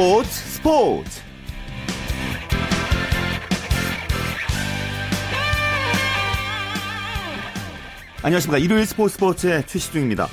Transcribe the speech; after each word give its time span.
스포츠 0.00 0.30
스포츠. 0.30 1.20
안녕하십니까. 8.22 8.56
일요일 8.56 8.86
스포츠 8.86 9.16
스포츠의 9.16 9.66
최시 9.66 9.92
중입니다. 9.92 10.26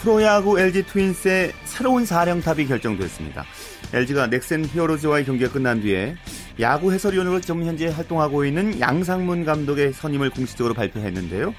프로야구 0.00 0.60
LG 0.60 0.82
트윈스의 0.82 1.52
새로운 1.64 2.04
사령탑이 2.04 2.66
결정됐습니다. 2.66 3.46
LG가 3.94 4.26
넥센 4.26 4.66
히어로즈와의 4.66 5.24
경기가 5.24 5.50
끝난 5.50 5.80
뒤에 5.80 6.16
야구 6.60 6.92
해설위원으로 6.92 7.40
지금 7.40 7.64
현재 7.64 7.86
활동하고 7.86 8.44
있는 8.44 8.80
양상문 8.80 9.46
감독의 9.46 9.94
선임을 9.94 10.28
공식적으로 10.28 10.74
발표했는데요. 10.74 11.54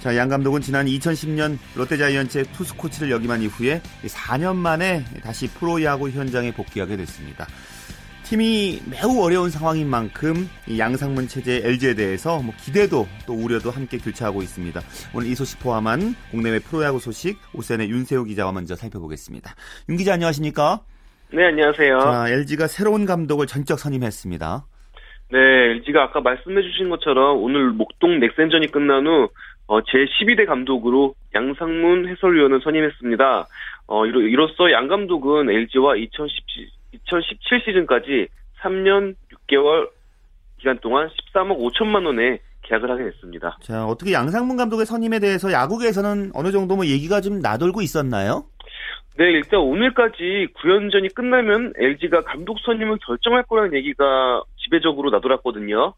자, 0.00 0.16
양 0.16 0.28
감독은 0.28 0.60
지난 0.60 0.86
2010년 0.86 1.58
롯데자이언츠의 1.76 2.44
투수 2.52 2.76
코치를 2.76 3.10
역임한 3.10 3.42
이후에 3.42 3.80
4년 4.04 4.56
만에 4.56 5.04
다시 5.22 5.48
프로야구 5.48 6.10
현장에 6.10 6.52
복귀하게 6.52 6.96
됐습니다. 6.96 7.46
팀이 8.24 8.80
매우 8.90 9.22
어려운 9.22 9.50
상황인 9.50 9.88
만큼 9.88 10.48
양상문 10.78 11.28
체제 11.28 11.60
LG에 11.62 11.94
대해서 11.94 12.40
뭐 12.40 12.54
기대도 12.58 13.06
또 13.26 13.34
우려도 13.34 13.70
함께 13.70 13.98
교차하고 13.98 14.42
있습니다. 14.42 14.80
오늘 15.14 15.28
이 15.28 15.34
소식 15.34 15.60
포함한 15.60 16.14
국내외 16.30 16.58
프로야구 16.58 16.98
소식 16.98 17.38
오센의 17.52 17.90
윤세호 17.90 18.24
기자와 18.24 18.52
먼저 18.52 18.74
살펴보겠습니다. 18.74 19.54
윤 19.90 19.96
기자 19.98 20.14
안녕하십니까? 20.14 20.80
네, 21.32 21.46
안녕하세요. 21.46 21.98
자, 22.00 22.28
LG가 22.28 22.66
새로운 22.66 23.04
감독을 23.06 23.46
전적 23.46 23.78
선임했습니다. 23.78 24.66
네, 25.32 25.38
LG가 25.38 26.04
아까 26.04 26.20
말씀해 26.20 26.62
주신 26.62 26.88
것처럼 26.90 27.42
오늘 27.42 27.72
목동 27.72 28.20
넥센전이 28.20 28.70
끝난 28.70 29.06
후 29.06 29.28
어, 29.66 29.80
제12대 29.80 30.46
감독으로 30.46 31.14
양상문 31.34 32.08
해설위원을 32.08 32.60
선임했습니다. 32.62 33.46
어, 33.86 34.06
이로, 34.06 34.20
이로써 34.22 34.70
양 34.72 34.88
감독은 34.88 35.48
LG와 35.50 35.96
2017, 35.96 36.68
2017 36.92 37.62
시즌까지 37.64 38.28
3년 38.60 39.14
6개월 39.48 39.90
기간 40.58 40.78
동안 40.78 41.08
13억 41.08 41.58
5천만 41.58 42.06
원에 42.06 42.38
계약을 42.62 42.90
하게 42.90 43.04
됐습니다. 43.04 43.58
자, 43.60 43.84
어떻게 43.86 44.12
양상문 44.12 44.56
감독의 44.56 44.86
선임에 44.86 45.18
대해서 45.18 45.52
야구계에서는 45.52 46.32
어느 46.34 46.50
정도 46.50 46.76
뭐 46.76 46.86
얘기가 46.86 47.20
좀 47.20 47.40
나돌고 47.40 47.82
있었나요? 47.82 48.44
네, 49.16 49.30
일단 49.30 49.60
오늘까지 49.60 50.48
9연전이 50.56 51.14
끝나면 51.14 51.72
LG가 51.78 52.22
감독 52.22 52.58
선임을 52.60 52.98
결정할 53.06 53.44
거라는 53.44 53.74
얘기가 53.74 54.42
지배적으로 54.56 55.10
나돌았거든요. 55.10 55.94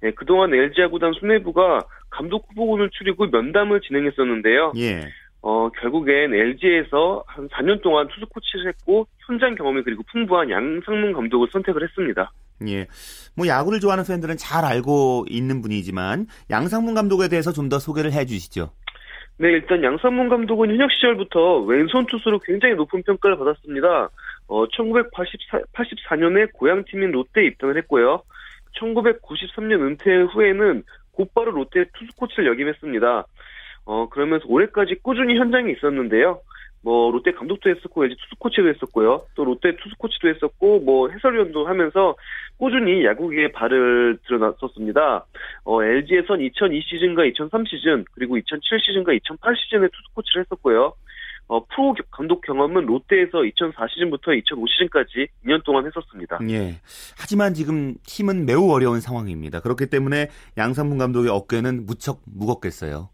네, 0.00 0.10
그동안 0.12 0.52
LG 0.52 0.82
야구단 0.82 1.14
수뇌부가 1.14 1.80
감독 2.14 2.46
후보군을 2.50 2.90
추리고 2.90 3.26
면담을 3.26 3.80
진행했었는데요. 3.80 4.72
예. 4.76 5.08
어, 5.42 5.68
결국엔 5.80 6.32
LG에서 6.32 7.22
한 7.26 7.48
4년 7.48 7.82
동안 7.82 8.08
투수 8.08 8.26
코치를 8.26 8.68
했고 8.68 9.06
현장 9.26 9.54
경험이 9.54 9.82
그리고 9.82 10.02
풍부한 10.10 10.48
양상문 10.50 11.12
감독을 11.12 11.48
선택을 11.52 11.82
했습니다. 11.82 12.32
예. 12.68 12.86
뭐 13.36 13.46
야구를 13.46 13.80
좋아하는 13.80 14.04
팬들은 14.04 14.36
잘 14.38 14.64
알고 14.64 15.26
있는 15.28 15.60
분이지만 15.60 16.26
양상문 16.50 16.94
감독에 16.94 17.28
대해서 17.28 17.52
좀 17.52 17.68
더 17.68 17.78
소개를 17.78 18.12
해 18.12 18.24
주시죠. 18.24 18.70
네, 19.36 19.48
일단 19.48 19.82
양상문 19.82 20.28
감독은 20.28 20.70
현역 20.70 20.92
시절부터 20.92 21.60
왼손 21.62 22.06
투수로 22.06 22.38
굉장히 22.38 22.74
높은 22.76 23.02
평가를 23.02 23.36
받았습니다. 23.36 24.08
어, 24.46 24.66
1984년에 24.68 26.52
고향팀인 26.52 27.10
롯데에 27.10 27.46
입단을 27.46 27.76
했고요. 27.78 28.22
1993년 28.78 29.80
은퇴 29.80 30.10
후에는 30.32 30.84
곧바로 31.14 31.52
롯데 31.52 31.84
투수 31.94 32.14
코치를 32.16 32.46
역임했습니다. 32.46 33.26
어, 33.86 34.08
그러면서 34.08 34.46
올해까지 34.48 34.96
꾸준히 35.02 35.36
현장에 35.36 35.70
있었는데요. 35.72 36.40
뭐 36.82 37.10
롯데 37.10 37.32
감독도 37.32 37.70
했었고 37.70 38.04
LG 38.04 38.14
투수 38.14 38.36
코치도 38.38 38.68
했었고요. 38.68 39.22
또 39.34 39.44
롯데 39.44 39.74
투수 39.76 39.96
코치도 39.96 40.28
했었고 40.28 40.80
뭐 40.80 41.08
해설위원도 41.08 41.66
하면서 41.66 42.14
꾸준히 42.58 43.04
야구계에 43.06 43.52
발을 43.52 44.18
들어놨었습니다. 44.26 45.24
어, 45.64 45.82
LG에선 45.82 46.42
2002 46.42 46.82
시즌과 46.82 47.24
2003 47.24 47.64
시즌 47.64 48.04
그리고 48.12 48.36
2007 48.36 48.78
시즌과 48.80 49.14
2008 49.14 49.56
시즌에 49.56 49.88
투수 49.88 50.14
코치를 50.14 50.42
했었고요. 50.42 50.92
어, 51.46 51.64
프로 51.66 51.94
감독 52.10 52.40
경험은 52.42 52.86
롯데에서 52.86 53.44
2004 53.44 53.86
시즌부터 53.88 54.32
2005 54.32 54.64
시즌까지 54.66 55.28
2년 55.44 55.62
동안 55.64 55.86
했었습니다. 55.86 56.38
예. 56.48 56.80
하지만 57.18 57.52
지금 57.52 57.94
팀은 58.06 58.46
매우 58.46 58.70
어려운 58.72 59.00
상황입니다. 59.00 59.60
그렇기 59.60 59.86
때문에 59.90 60.28
양상문 60.56 60.98
감독의 60.98 61.30
어깨는 61.30 61.86
무척 61.86 62.20
무겁겠어요. 62.26 63.10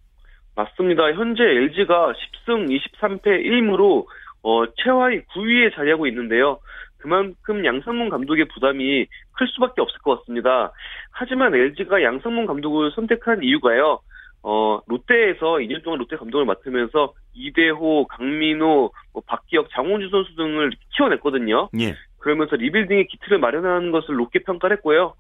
맞습니다. 0.55 1.13
현재 1.13 1.43
LG가 1.43 2.13
10승 2.47 2.69
23패 2.69 3.25
1무로 3.25 4.07
어, 4.43 4.65
최하위 4.77 5.23
9위에 5.35 5.75
자리하고 5.75 6.07
있는데요. 6.07 6.59
그만큼 6.99 7.65
양상문 7.65 8.11
감독의 8.11 8.47
부담이 8.49 9.07
클 9.33 9.49
수밖에 9.49 9.81
없을 9.81 9.99
것 10.01 10.21
같습니다. 10.21 10.73
하지만 11.11 11.55
LG가 11.55 12.03
양상문 12.03 12.47
감독을 12.47 12.93
선택한 12.93 13.43
이유가요. 13.43 14.01
어, 14.43 14.81
롯데에서 14.87 15.59
2년 15.59 15.83
동안 15.83 15.99
롯데 15.99 16.17
감독을 16.17 16.45
맡으면서 16.47 17.13
이대호, 17.35 18.07
강민호, 18.07 18.93
뭐 19.13 19.23
박기혁, 19.27 19.69
장원주 19.71 20.09
선수 20.11 20.35
등을 20.37 20.71
키워냈거든요. 20.97 21.69
예. 21.79 21.95
그러면서 22.19 22.57
리빌딩의 22.57 23.07
기틀을 23.09 23.39
마련하는 23.39 23.91
것을 23.93 24.15
높게 24.17 24.41
평가를 24.41 24.77
했고요. 24.79 25.15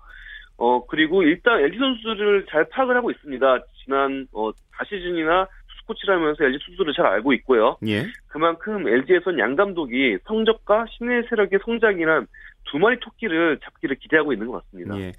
어, 0.56 0.86
그리고 0.86 1.22
일단 1.22 1.60
LG 1.60 1.78
선수를 1.78 2.46
잘 2.50 2.68
파악을 2.68 2.96
하고 2.96 3.10
있습니다. 3.10 3.58
지난, 3.82 4.26
어, 4.32 4.50
4시즌이나 4.52 5.48
투수 5.68 5.86
코치를 5.86 6.16
하면서 6.16 6.44
LG 6.44 6.58
투수를 6.66 6.92
잘 6.94 7.06
알고 7.06 7.32
있고요. 7.34 7.76
예. 7.86 8.06
그만큼 8.28 8.86
LG에선 8.86 9.38
양 9.38 9.56
감독이 9.56 10.18
성적과 10.24 10.86
신의 10.90 11.24
세력의 11.30 11.60
성장이란 11.64 12.26
두 12.70 12.78
마리 12.78 13.00
토끼를 13.00 13.58
잡기를 13.64 13.96
기대하고 13.96 14.32
있는 14.32 14.48
것 14.48 14.62
같습니다. 14.64 14.98
예. 15.00 15.12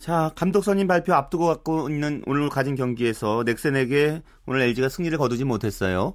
자, 0.00 0.30
감독 0.34 0.62
선임 0.62 0.86
발표 0.86 1.12
앞두고 1.12 1.46
갖고 1.46 1.90
있는 1.90 2.22
오늘 2.26 2.48
가진 2.48 2.74
경기에서 2.74 3.42
넥센에게 3.44 4.22
오늘 4.46 4.62
LG가 4.62 4.88
승리를 4.88 5.16
거두지 5.18 5.44
못했어요. 5.44 6.14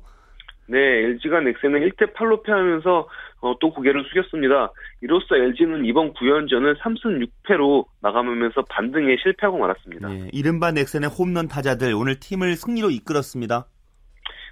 네, 0.68 0.80
LG가 0.80 1.42
넥센을 1.42 1.92
1대 1.92 2.12
8로 2.16 2.44
패하면서 2.44 3.08
어, 3.42 3.56
또 3.62 3.72
고개를 3.72 4.04
숙였습니다. 4.06 4.72
이로써 5.02 5.36
LG는 5.36 5.86
이번 5.86 6.16
9연전을 6.16 6.80
3승 6.80 7.30
6패로 7.46 7.86
마감하면서 8.02 8.64
반등에 8.64 9.18
실패하고 9.22 9.60
말았습니다. 9.60 10.12
예, 10.12 10.30
이른바 10.34 10.72
넥센의 10.72 11.08
홈런 11.08 11.48
타자들 11.48 11.94
오늘 11.94 12.20
팀을 12.20 12.56
승리로 12.56 12.90
이끌었습니다. 12.90 13.68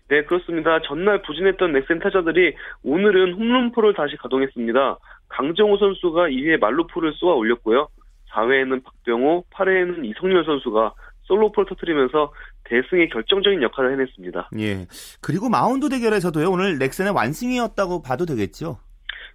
네, 0.09 0.23
그렇습니다. 0.25 0.79
전날 0.83 1.23
부진했던 1.23 1.71
넥센 1.71 1.97
타자들이 1.97 2.53
오늘은 2.83 3.33
홈런포를 3.33 3.95
다시 3.95 4.15
가동했습니다. 4.17 4.99
강정호 5.29 5.77
선수가 5.77 6.27
2회 6.27 6.59
말루포를 6.59 7.13
쏘아 7.13 7.33
올렸고요. 7.33 7.87
4회에는 8.33 8.83
박병호, 8.83 9.45
8회에는 9.51 10.05
이성열 10.05 10.45
선수가 10.45 10.93
솔로포를 11.23 11.69
터뜨리면서 11.69 12.33
대승의 12.65 13.09
결정적인 13.09 13.61
역할을 13.61 13.93
해냈습니다. 13.93 14.49
예. 14.59 14.85
그리고 15.21 15.49
마운드 15.49 15.89
대결에서도요. 15.89 16.49
오늘 16.49 16.77
넥센의 16.79 17.13
완승이었다고 17.13 18.01
봐도 18.01 18.25
되겠죠. 18.25 18.79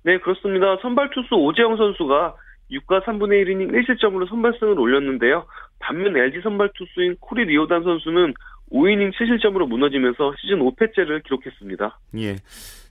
네, 0.02 0.18
그렇습니다. 0.18 0.76
선발 0.82 1.10
투수 1.10 1.34
오재영 1.34 1.76
선수가 1.76 2.36
6과 2.70 3.04
3분의 3.04 3.44
1이닝 3.44 3.72
1실점으로 3.72 4.28
선발승을 4.28 4.78
올렸는데요. 4.78 5.46
반면 5.78 6.16
LG 6.16 6.40
선발 6.42 6.70
투수인 6.74 7.16
코리 7.20 7.44
리오단 7.44 7.82
선수는 7.82 8.34
5이닝 8.70 9.12
7실점으로 9.14 9.66
무너지면서 9.66 10.34
시즌 10.38 10.58
5패째를 10.58 11.24
기록했습니다. 11.24 11.98
예. 12.18 12.36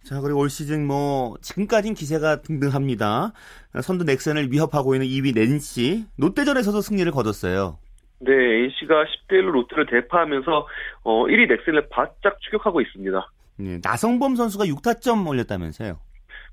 자, 0.07 0.21
그리고 0.21 0.39
올 0.39 0.49
시즌 0.49 0.87
뭐 0.87 1.35
지금까진 1.41 1.93
기세가 1.93 2.41
등등합니다. 2.41 3.33
선두 3.81 4.05
넥센을 4.05 4.53
위협하고 4.53 4.95
있는 4.95 5.05
2위 5.05 5.35
NC 5.35 6.05
롯데전에서도 6.17 6.79
승리를 6.79 7.11
거뒀어요. 7.11 7.77
네, 8.19 8.31
NC가 8.31 9.03
10대 9.03 9.33
1로 9.41 9.51
롯데를 9.51 9.85
대파하면서 9.87 10.67
어, 11.03 11.25
1위 11.25 11.49
넥센을 11.49 11.89
바짝 11.89 12.39
추격하고 12.39 12.79
있습니다. 12.79 13.29
예, 13.59 13.79
나성범 13.83 14.37
선수가 14.37 14.63
6타점 14.63 15.27
올렸다면서요. 15.27 15.99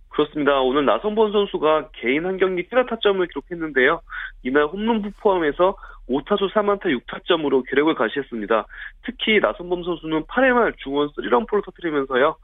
그렇습니다. 0.08 0.60
오늘 0.60 0.84
나성범 0.84 1.30
선수가 1.30 1.90
개인 1.92 2.26
한 2.26 2.38
경기 2.38 2.68
7타 2.68 2.88
타점을 2.88 3.24
기록했는데요. 3.24 4.00
이날 4.42 4.64
홈런부 4.64 5.12
포함해서 5.20 5.76
5타수 6.08 6.52
4만타 6.52 6.86
6타점으로 6.86 7.68
기록을 7.70 7.94
가시했습니다. 7.94 8.66
특히 9.04 9.38
나성범 9.38 9.84
선수는 9.84 10.24
8회 10.24 10.52
말 10.52 10.72
중원 10.82 11.08
3런포를 11.10 11.64
터뜨리면서요. 11.64 12.36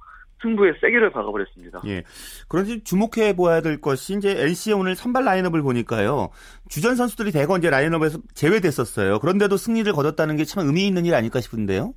승부에 0.43 0.73
세게를 0.81 1.11
박아버렸습니다. 1.11 1.81
예. 1.87 2.03
그런데 2.49 2.83
주목해 2.83 3.35
보아야 3.37 3.61
될 3.63 3.81
것이 3.81 4.15
이제 4.15 4.31
NC의 4.39 4.75
오늘 4.77 4.95
선발 4.95 5.25
라인업을 5.25 5.63
보니까요. 5.63 6.29
주전 6.69 6.97
선수들이 6.97 7.33
대거 7.33 7.59
이제 7.59 7.71
라인업에서 7.71 8.19
제외됐었어요. 8.35 9.19
그런데도 9.21 9.57
승리를 9.57 9.91
거뒀다는 9.93 10.37
게 10.37 10.45
참 10.45 10.67
의미 10.67 10.87
있는 10.87 11.07
일 11.07 11.15
아닐까 11.15 11.41
싶은데요. 11.41 11.93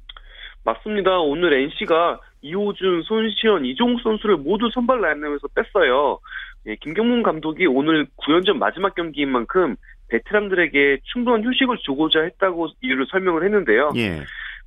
맞습니다. 0.63 1.17
오늘 1.19 1.53
NC가 1.53 2.19
이호준, 2.41 3.01
손시현, 3.03 3.65
이종욱 3.65 4.01
선수를 4.01 4.37
모두 4.37 4.69
선발 4.73 5.01
라인업에서 5.01 5.47
뺐어요. 5.55 6.19
예, 6.67 6.75
김경문 6.75 7.23
감독이 7.23 7.65
오늘 7.65 8.05
9연전 8.17 8.57
마지막 8.57 8.95
경기인 8.95 9.29
만큼 9.29 9.75
베테랑들에게 10.09 10.99
충분한 11.11 11.43
휴식을 11.43 11.77
주고자 11.79 12.21
했다고 12.21 12.69
이유를 12.81 13.07
설명을 13.09 13.43
했는데요. 13.43 13.91
예. 13.97 14.21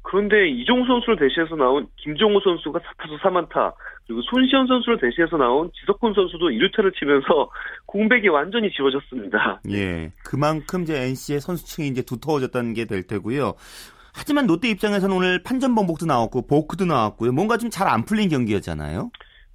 그런데 0.09 0.49
이종우 0.49 0.87
선수를 0.87 1.17
대신해서 1.19 1.57
나온 1.57 1.89
김종우 1.97 2.41
선수가 2.41 2.79
4타수 2.79 3.19
3안타, 3.19 3.73
그리고 4.07 4.23
손시현 4.23 4.69
선수를 4.69 5.01
대신해서 5.01 5.37
나온 5.37 5.69
지석훈 5.81 6.15
선수도 6.15 6.49
2루타를 6.49 6.95
치면서 6.97 7.51
공백이 7.87 8.29
완전히 8.29 8.71
지워졌습니다. 8.71 9.63
예. 9.73 10.13
그만큼 10.25 10.83
이제 10.83 10.95
NC의 10.97 11.41
선수층이 11.41 11.89
이제 11.89 12.03
두터워졌다는 12.03 12.75
게 12.75 12.85
될 12.87 13.03
테고요. 13.03 13.55
하지만 14.15 14.47
롯데 14.47 14.69
입장에서는 14.71 15.15
오늘 15.15 15.43
판전 15.43 15.75
번복도 15.75 16.07
나왔고 16.07 16.47
보크도 16.47 16.85
나왔고요. 16.85 17.33
뭔가 17.33 17.57
좀 17.57 17.69
잘 17.69 17.89
안 17.89 18.05
풀린 18.05 18.29
경기였잖아요. 18.29 19.11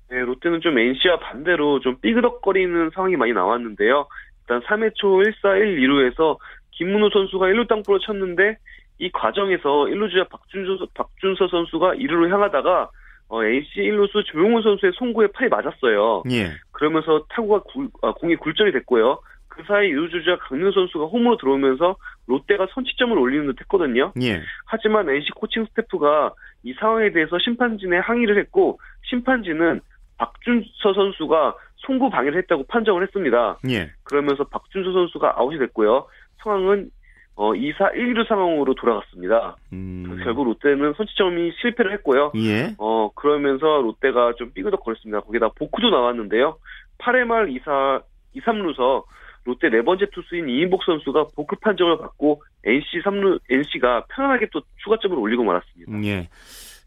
네, 0.10 0.20
롯데는 0.20 0.60
좀 0.60 0.78
NC와 0.78 1.20
반대로 1.20 1.80
좀 1.80 1.96
삐그덕거리는 2.02 2.90
상황이 2.94 3.16
많이 3.16 3.32
나왔는데요. 3.32 4.06
일단 4.42 4.62
3회 4.68 4.92
초 4.96 5.08
1사 5.20 5.56
1, 5.56 5.80
2루에서 5.80 6.38
김문호 6.72 7.10
선수가 7.14 7.46
1루 7.48 7.70
땅볼을 7.70 8.02
쳤는데 8.06 8.58
이 9.02 9.10
과정에서 9.12 9.86
1루 9.90 10.12
주자 10.12 10.24
박준서, 10.26 10.86
박준서 10.94 11.48
선수가 11.48 11.96
2루로 11.96 12.30
향하다가 12.30 12.90
어, 13.30 13.44
NC 13.44 13.68
1루수 13.76 14.24
조용훈 14.26 14.62
선수의 14.62 14.92
송구에 14.96 15.28
팔이 15.34 15.50
맞았어요. 15.50 16.24
예. 16.30 16.52
그러면서 16.72 17.26
타구가 17.30 17.64
굴, 17.64 17.90
아, 18.04 18.12
공이 18.12 18.36
굴절이 18.36 18.72
됐고요. 18.74 19.20
그 19.48 19.64
사이 19.68 19.90
2루 19.90 20.12
주자 20.12 20.38
강민 20.38 20.72
선수가 20.72 21.06
홈으로 21.06 21.38
들어오면서 21.38 21.96
롯데가 22.28 22.68
선취점을 22.74 23.18
올리는 23.18 23.48
듯 23.48 23.60
했거든요. 23.62 24.14
예. 24.22 24.40
하지만 24.66 25.10
NC 25.10 25.32
코칭 25.32 25.66
스태프가 25.66 26.34
이 26.64 26.74
상황에 26.74 27.12
대해서 27.12 27.40
심판진에 27.40 27.98
항의를 27.98 28.38
했고 28.38 28.80
심판진은 29.10 29.82
박준서 30.20 30.94
선수가 30.94 31.56
송구 31.78 32.12
방해를 32.12 32.38
했다고 32.40 32.66
판정을 32.68 33.02
했습니다. 33.04 33.58
예. 33.70 33.92
그러면서 34.04 34.44
박준서 34.44 34.92
선수가 34.92 35.40
아웃이 35.40 35.58
됐고요. 35.58 36.06
상황은 36.44 36.92
어 37.36 37.54
2사 37.54 37.96
1, 37.96 38.14
2루 38.14 38.28
상황으로 38.28 38.76
돌아갔습니다. 38.76 39.56
음. 39.74 40.20
결국 40.24 40.46
롯데는 40.46 40.94
선취점이 40.96 41.54
실패를 41.62 41.94
했고요. 41.94 42.32
예. 42.36 42.76
어 42.78 43.10
그러면서 43.16 43.82
롯데가 43.82 44.34
좀 44.38 44.52
삐그덕거렸습니다. 44.54 45.22
거기다 45.22 45.50
보크도 45.56 45.90
나왔는데요. 45.90 46.58
8회 47.00 47.24
말 47.26 47.48
2사 47.48 48.04
2, 48.34 48.42
3루서 48.42 49.04
롯데 49.44 49.70
네 49.70 49.82
번째 49.82 50.06
투수인 50.14 50.50
이인복 50.50 50.84
선수가 50.84 51.28
보크 51.36 51.56
판정을 51.58 51.98
받고 51.98 52.44
NC 52.64 52.86
3루 53.04 53.40
NC가 53.50 54.06
편안하게 54.10 54.50
또 54.54 54.62
추가점을 54.84 55.18
올리고 55.18 55.44
말았습니다. 55.44 55.92
음, 55.92 56.06
예. 56.06 56.30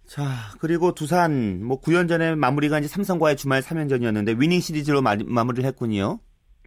자, 0.06 0.22
그리고 0.60 0.92
두산 0.92 1.64
뭐 1.64 1.80
9연전의 1.80 2.36
마무리가 2.36 2.78
이제 2.78 2.88
삼성과의 2.88 3.36
주말 3.36 3.60
3연전이었는데 3.60 4.38
위닝 4.38 4.60
시리즈로 4.60 5.02
마, 5.02 5.16
마무리를 5.24 5.66
했군요. 5.66 6.20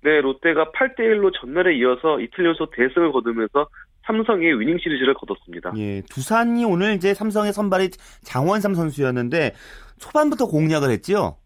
네, 0.04 0.22
롯데가 0.22 0.72
8대 0.72 1.00
1로 1.00 1.32
전날에 1.40 1.76
이어서 1.78 2.20
이틀 2.20 2.46
연속 2.46 2.72
대승을 2.72 3.12
거두면서 3.12 3.68
삼성의 4.06 4.60
위닝 4.60 4.78
시리즈를 4.78 5.14
거뒀습니다. 5.16 5.74
예, 5.78 6.02
두산이 6.10 6.64
오늘 6.66 6.94
이제 6.94 7.14
삼성의 7.14 7.52
선발이 7.52 7.90
장원삼 8.24 8.74
선수였는데 8.74 9.54
초반부터 10.00 10.48
공략을 10.48 10.92
했죠. 10.92 11.38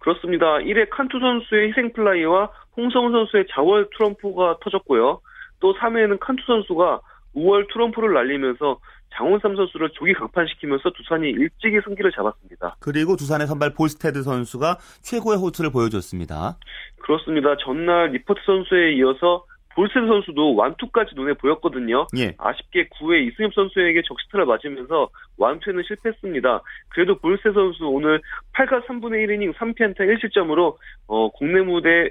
그렇습니다. 0.00 0.58
1회 0.58 0.88
칸투 0.90 1.18
선수의 1.18 1.70
희생 1.70 1.92
플라이와 1.92 2.50
홍성흔 2.76 3.12
선수의 3.12 3.46
좌월 3.50 3.88
투런포가 3.96 4.58
터졌고요. 4.62 5.20
또 5.60 5.74
3회에는 5.74 6.20
칸투 6.20 6.42
선수가 6.46 7.00
우월 7.34 7.70
투런포를 7.72 8.14
날리면서 8.14 8.78
장원삼 9.16 9.56
선수를 9.56 9.90
조기 9.90 10.12
강판시키면서 10.14 10.90
두산이 10.90 11.30
일찍이 11.30 11.80
승기를 11.84 12.12
잡았습니다. 12.12 12.76
그리고 12.80 13.16
두산의 13.16 13.46
선발 13.46 13.74
볼스테드 13.74 14.22
선수가 14.22 14.78
최고의 15.02 15.38
호투를 15.38 15.70
보여줬습니다. 15.70 16.58
그렇습니다. 17.00 17.56
전날 17.58 18.10
니퍼트 18.10 18.40
선수에 18.44 18.92
이어서 18.94 19.44
볼스테드 19.74 20.06
선수도 20.06 20.54
완투까지 20.56 21.14
눈에 21.14 21.34
보였거든요. 21.34 22.06
예. 22.16 22.34
아쉽게 22.38 22.88
9회 22.88 23.26
이승엽 23.26 23.52
선수에게 23.54 24.02
적시타를 24.06 24.46
맞으면서 24.46 25.08
완투에는 25.36 25.82
실패했습니다. 25.86 26.62
그래도 26.88 27.18
볼스테드 27.18 27.54
선수 27.54 27.86
오늘 27.86 28.20
8가 28.54 28.86
3분의 28.86 29.26
1이닝 29.26 29.54
3피안타 29.54 29.98
1실점으로 29.98 30.76
어, 31.06 31.30
국내 31.30 31.60
무대 31.60 32.10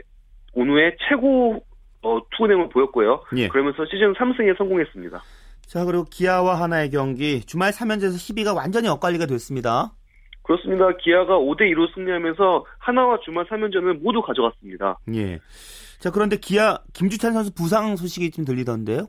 오후에 0.54 0.96
최고 1.10 1.64
어, 2.04 2.20
투구nem을 2.32 2.70
보였고요. 2.70 3.24
예. 3.36 3.48
그러면서 3.48 3.84
시즌 3.86 4.14
3승에 4.14 4.56
성공했습니다. 4.58 5.22
자, 5.68 5.84
그리고 5.86 6.06
기아와 6.06 6.62
하나의 6.62 6.90
경기 6.90 7.42
주말 7.42 7.72
3연전에서 7.72 8.16
12가 8.16 8.56
완전히 8.56 8.88
엇갈리게 8.88 9.26
됐습니다. 9.28 9.92
그렇습니다. 10.44 10.96
기아가 10.98 11.38
5대 11.40 11.62
2로 11.74 11.92
승리하면서 11.96 12.66
하나와 12.78 13.18
주말 13.26 13.46
3연전을 13.46 14.00
모두 14.02 14.22
가져갔습니다. 14.22 15.00
예. 15.16 15.40
자, 16.00 16.12
그런데 16.12 16.38
기아 16.38 16.78
김주찬 16.94 17.34
선수 17.34 17.54
부상 17.54 17.96
소식이 17.96 18.30
좀 18.32 18.46
들리던데요? 18.46 19.08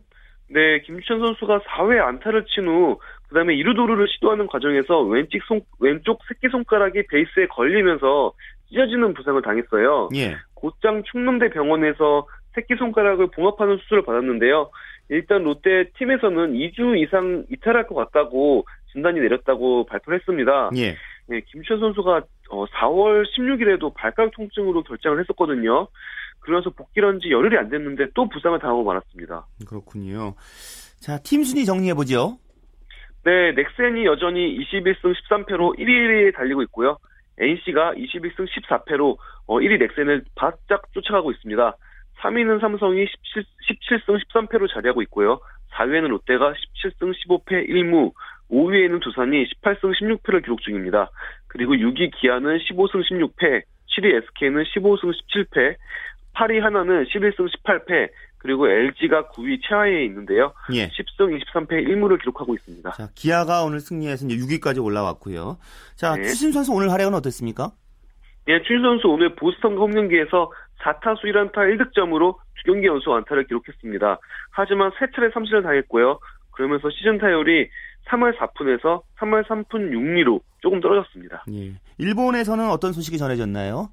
네, 0.49 0.81
김주찬 0.87 1.19
선수가 1.19 1.61
4회 1.61 2.00
안타를 2.00 2.47
친 2.47 2.67
후 2.67 2.99
그다음에 3.29 3.55
이루도루를 3.55 4.06
시도하는 4.14 4.47
과정에서 4.47 5.03
왼쪽 5.03 5.43
손 5.47 5.61
왼쪽 5.81 6.20
새끼 6.29 6.49
손가락이 6.50 7.06
베이스에 7.08 7.47
걸리면서 7.49 8.32
찢어지는 8.69 9.12
부상을 9.14 9.43
당했어요. 9.43 10.08
예. 10.14 10.37
곧장 10.55 11.03
충남대 11.11 11.50
병원에서 11.50 12.26
새끼 12.55 12.76
손가락을 12.79 13.31
봉합하는 13.32 13.76
수술을 13.82 14.05
받았는데요. 14.05 14.70
일단 15.08 15.43
롯데 15.44 15.91
팀에서는 15.99 16.53
2주 16.55 16.99
이상 17.03 17.44
이탈할 17.50 17.87
것 17.87 17.94
같다고 17.94 18.67
진단이 18.93 19.20
내렸다고 19.20 19.87
발표를 19.87 20.19
했습니다. 20.19 20.70
예. 20.76 20.97
네, 21.29 21.41
김주찬 21.47 21.81
선수가 21.81 22.23
어, 22.50 22.64
4월 22.67 23.25
16일에도 23.37 23.93
발가락 23.94 24.32
통증으로 24.32 24.82
결장을 24.85 25.19
했었거든요. 25.20 25.88
그래서 26.41 26.70
복귀를 26.70 27.08
한 27.08 27.19
지 27.20 27.31
열흘이 27.31 27.58
안 27.58 27.69
됐는데 27.69 28.06
또 28.14 28.29
부상을 28.29 28.56
당하고 28.61 28.85
말았습니다. 28.85 29.47
그렇군요. 29.69 30.35
자, 31.00 31.19
팀 31.19 31.43
순위 31.43 31.64
정리해 31.64 31.94
보죠. 31.94 32.38
네, 33.25 33.53
넥센이 33.53 34.05
여전히 34.06 34.56
21승 34.61 35.12
13패로 35.29 35.76
1위에 35.79 36.35
달리고 36.35 36.62
있고요. 36.62 36.97
NC가 37.38 37.94
21승 37.94 38.47
14패로 38.49 39.17
어, 39.47 39.56
1위 39.58 39.79
넥센을 39.81 40.25
바짝 40.37 40.82
쫓아가고 40.93 41.32
있습니다. 41.32 41.76
3위는 42.26 42.61
삼성이 42.61 43.06
17, 43.34 43.44
17승 44.00 44.19
13패로 44.25 44.73
자리하고 44.73 45.02
있고요. 45.02 45.40
4위에는 45.75 46.08
롯데가 46.08 46.52
17승 46.52 47.12
15패 47.12 47.69
1무, 47.69 48.12
5위에는 48.50 49.02
두산이 49.02 49.46
18승 49.62 49.93
16패를 50.00 50.43
기록 50.43 50.62
중입니다. 50.62 51.11
그리고 51.46 51.75
6위 51.75 52.11
기아는 52.20 52.58
15승 52.58 53.02
16패, 53.11 53.62
7위 53.96 54.14
SK는 54.23 54.64
15승 54.64 55.12
17패, 55.12 55.77
8위 56.34 56.60
하나는 56.60 57.05
11승 57.05 57.48
18패, 57.65 58.10
그리고 58.39 58.69
LG가 58.69 59.29
9위 59.31 59.58
최하위에 59.67 60.05
있는데요. 60.05 60.53
예. 60.72 60.89
10승 60.89 61.43
23패 61.43 61.70
1무를 61.89 62.20
기록하고 62.20 62.55
있습니다. 62.55 62.91
자, 62.93 63.08
기아가 63.15 63.65
오늘 63.65 63.81
승리해서 63.81 64.27
이제 64.27 64.36
6위까지 64.36 64.82
올라왔고요. 64.84 65.58
자, 65.96 66.15
네. 66.15 66.24
추신 66.24 66.53
선수 66.53 66.72
오늘 66.72 66.93
활약은 66.93 67.15
어땠습니까? 67.15 67.72
예, 68.48 68.62
추신 68.62 68.82
선수 68.82 69.08
오늘 69.08 69.34
보스턴과 69.34 69.81
홈경기에서 69.81 70.53
4타수 70.81 71.24
1안타 71.24 71.55
1득점으로 71.55 72.36
두 72.36 72.62
경기 72.65 72.86
연속 72.86 73.15
안타를 73.15 73.46
기록했습니다. 73.46 74.19
하지만 74.50 74.93
세 74.98 75.06
차례 75.15 75.31
삼진을 75.31 75.62
당했고요. 75.62 76.20
그러면서 76.53 76.88
시즌 76.91 77.19
타율이 77.19 77.69
3할 78.06 78.36
4푼에서 78.38 79.03
3할 79.19 79.46
3푼 79.46 79.91
6리로 79.91 80.41
조금 80.60 80.81
떨어졌습니다. 80.81 81.44
예. 81.53 81.72
일본에서는 81.98 82.70
어떤 82.70 82.93
소식이 82.93 83.19
전해졌나요? 83.19 83.88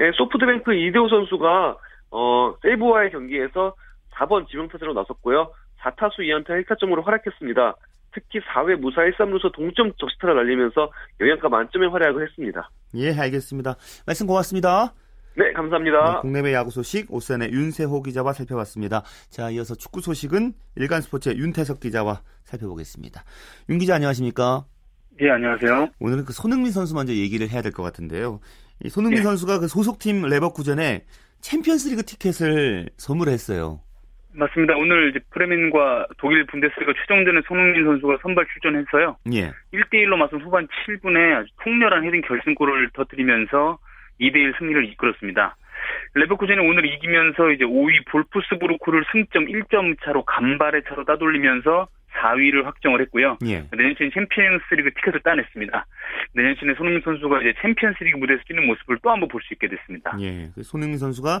예, 0.00 0.10
소프트뱅크 0.12 0.72
이대호 0.72 1.08
선수가 1.08 1.76
어, 2.12 2.54
세이브와의 2.62 3.10
경기에서 3.10 3.74
4번 4.14 4.48
지명타자로 4.48 4.94
나섰고요. 4.94 5.52
4타수 5.82 6.20
2안타 6.20 6.48
1타점으로 6.64 7.04
활약했습니다. 7.04 7.74
특히 8.12 8.40
4회 8.40 8.76
무사 8.76 9.02
1, 9.04 9.14
3루서 9.16 9.52
동점 9.52 9.92
적시타를 9.98 10.34
날리면서 10.36 10.90
영양가 11.20 11.48
만점의 11.48 11.90
활약을 11.90 12.26
했습니다. 12.28 12.70
예, 12.94 13.12
알겠습니다. 13.14 13.76
말씀 14.06 14.26
고맙습니다. 14.26 14.94
네, 15.36 15.52
감사합니다. 15.52 16.14
네, 16.14 16.18
국내외 16.22 16.52
야구 16.52 16.70
소식 16.70 17.12
오선의 17.12 17.52
윤세호 17.52 18.02
기자와 18.02 18.32
살펴봤습니다. 18.32 19.02
자, 19.28 19.48
이어서 19.50 19.74
축구 19.76 20.00
소식은 20.00 20.54
일간 20.76 21.00
스포츠의 21.02 21.38
윤태석 21.38 21.78
기자와 21.80 22.22
살펴보겠습니다. 22.44 23.22
윤 23.68 23.78
기자 23.78 23.94
안녕하십니까? 23.94 24.64
예, 25.20 25.30
안녕하세요. 25.30 25.90
오늘은 26.00 26.24
그 26.24 26.32
손흥민 26.32 26.72
선수 26.72 26.94
먼저 26.94 27.12
얘기를 27.12 27.48
해야 27.48 27.62
될 27.62 27.72
것 27.72 27.82
같은데요. 27.82 28.40
이 28.82 28.88
손흥민 28.88 29.20
예. 29.20 29.22
선수가 29.22 29.60
그 29.60 29.68
소속팀 29.68 30.22
레버쿠젠에 30.22 31.04
챔피언스리그 31.40 32.04
티켓을 32.04 32.90
선물했어요. 32.96 33.80
맞습니다. 34.32 34.76
오늘 34.76 35.10
이제 35.10 35.20
프레민과 35.30 36.06
독일 36.18 36.46
분데스리가 36.46 36.92
최종전에 37.00 37.40
손흥민 37.46 37.84
선수가 37.84 38.18
선발 38.22 38.46
출전했어요. 38.52 39.16
예. 39.32 39.52
1대1로 39.72 40.16
맞선 40.16 40.40
후반 40.42 40.66
7분에 40.68 41.36
아주 41.36 41.48
통렬한 41.62 42.04
헤딩 42.04 42.22
결승골을 42.22 42.90
터뜨리면서 42.94 43.78
2대1 44.20 44.58
승리를 44.58 44.84
이끌었습니다. 44.92 45.56
레버쿠젠이 46.14 46.60
오늘 46.60 46.84
이기면서 46.86 47.50
이제 47.50 47.64
5위 47.64 48.04
볼프스부르크를 48.06 49.04
승점 49.12 49.46
1점 49.46 49.96
차로 50.04 50.24
간발의 50.24 50.82
차로 50.88 51.04
따돌리면서 51.04 51.88
4위를 52.20 52.64
확정을 52.64 53.00
했고요. 53.02 53.38
예. 53.46 53.64
내년 53.72 53.92
시즌 53.94 54.10
챔피언스리그 54.12 54.92
티켓을 54.94 55.20
따냈습니다. 55.20 55.86
내년 56.34 56.54
시즌에 56.54 56.74
손흥민 56.74 57.00
선수가 57.02 57.40
이제 57.40 57.54
챔피언스리그 57.62 58.18
무대에서 58.18 58.42
뛰는 58.46 58.66
모습을 58.66 58.98
또 59.02 59.10
한번 59.10 59.28
볼 59.28 59.40
수 59.42 59.54
있게 59.54 59.68
됐습니다. 59.68 60.16
예. 60.20 60.50
그 60.54 60.62
손흥민 60.62 60.98
선수가 60.98 61.40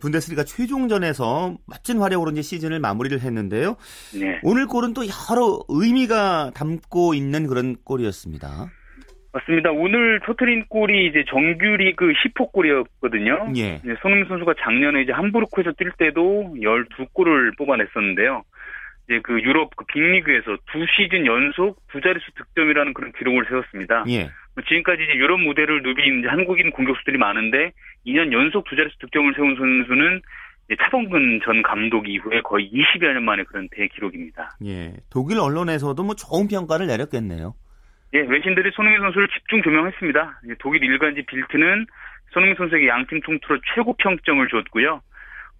분데스리가 0.00 0.44
최종전에서 0.44 1.56
멋진 1.66 1.98
활약으로 1.98 2.30
이제 2.32 2.42
시즌을 2.42 2.80
마무리를 2.80 3.20
했는데요. 3.20 3.76
네. 4.18 4.40
오늘 4.42 4.66
골은 4.66 4.94
또 4.94 5.02
여러 5.02 5.60
의미가 5.68 6.52
담고 6.54 7.14
있는 7.14 7.46
그런 7.46 7.76
골이었습니다. 7.84 8.70
맞습니다. 9.34 9.70
오늘 9.72 10.20
터트린 10.24 10.66
골이 10.68 11.08
이제 11.08 11.24
정규리그 11.28 12.12
10호 12.12 12.52
골이었거든요. 12.52 13.52
예. 13.56 13.80
네, 13.82 13.94
손흥민 14.00 14.28
선수가 14.28 14.54
작년에 14.60 15.02
이제 15.02 15.12
함부르크에서 15.12 15.72
뛸 15.72 15.90
때도 15.98 16.54
12골을 16.56 17.56
뽑아냈었는데요. 17.58 18.44
이제 19.08 19.20
그 19.24 19.42
유럽 19.42 19.74
그 19.76 19.84
빅리그에서 19.86 20.56
두 20.72 20.86
시즌 20.96 21.26
연속 21.26 21.82
두 21.90 22.00
자릿수 22.00 22.30
득점이라는 22.36 22.94
그런 22.94 23.12
기록을 23.12 23.44
세웠습니다. 23.48 24.04
예. 24.08 24.30
뭐 24.54 24.64
지금까지 24.66 25.02
이제 25.02 25.14
유럽 25.14 25.40
무대를 25.40 25.82
누빈 25.82 26.28
한국인 26.28 26.70
공격수들이 26.70 27.18
많은데 27.18 27.72
2년 28.06 28.32
연속 28.32 28.64
두 28.64 28.76
자릿수 28.76 28.98
득점을 28.98 29.34
세운 29.34 29.56
선수는 29.56 30.22
차범근 30.80 31.40
전 31.44 31.62
감독 31.62 32.08
이후에 32.08 32.40
거의 32.40 32.70
20여 32.70 33.12
년 33.12 33.24
만에 33.24 33.42
그런 33.44 33.68
대기록입니다. 33.70 34.56
예. 34.64 34.94
독일 35.10 35.38
언론에서도 35.38 36.02
뭐 36.02 36.14
좋은 36.14 36.48
평가를 36.48 36.86
내렸겠네요. 36.86 37.54
예, 38.14 38.20
외신들이 38.20 38.70
손흥민 38.74 39.00
선수를 39.02 39.28
집중 39.28 39.62
조명했습니다. 39.62 40.40
이제 40.44 40.54
독일 40.60 40.84
일간지 40.84 41.22
빌트는 41.26 41.86
손흥민 42.32 42.56
선수에게 42.56 42.88
양팀 42.88 43.20
통틀어 43.22 43.58
최고 43.74 43.94
평점을 43.94 44.46
줬고요. 44.48 45.02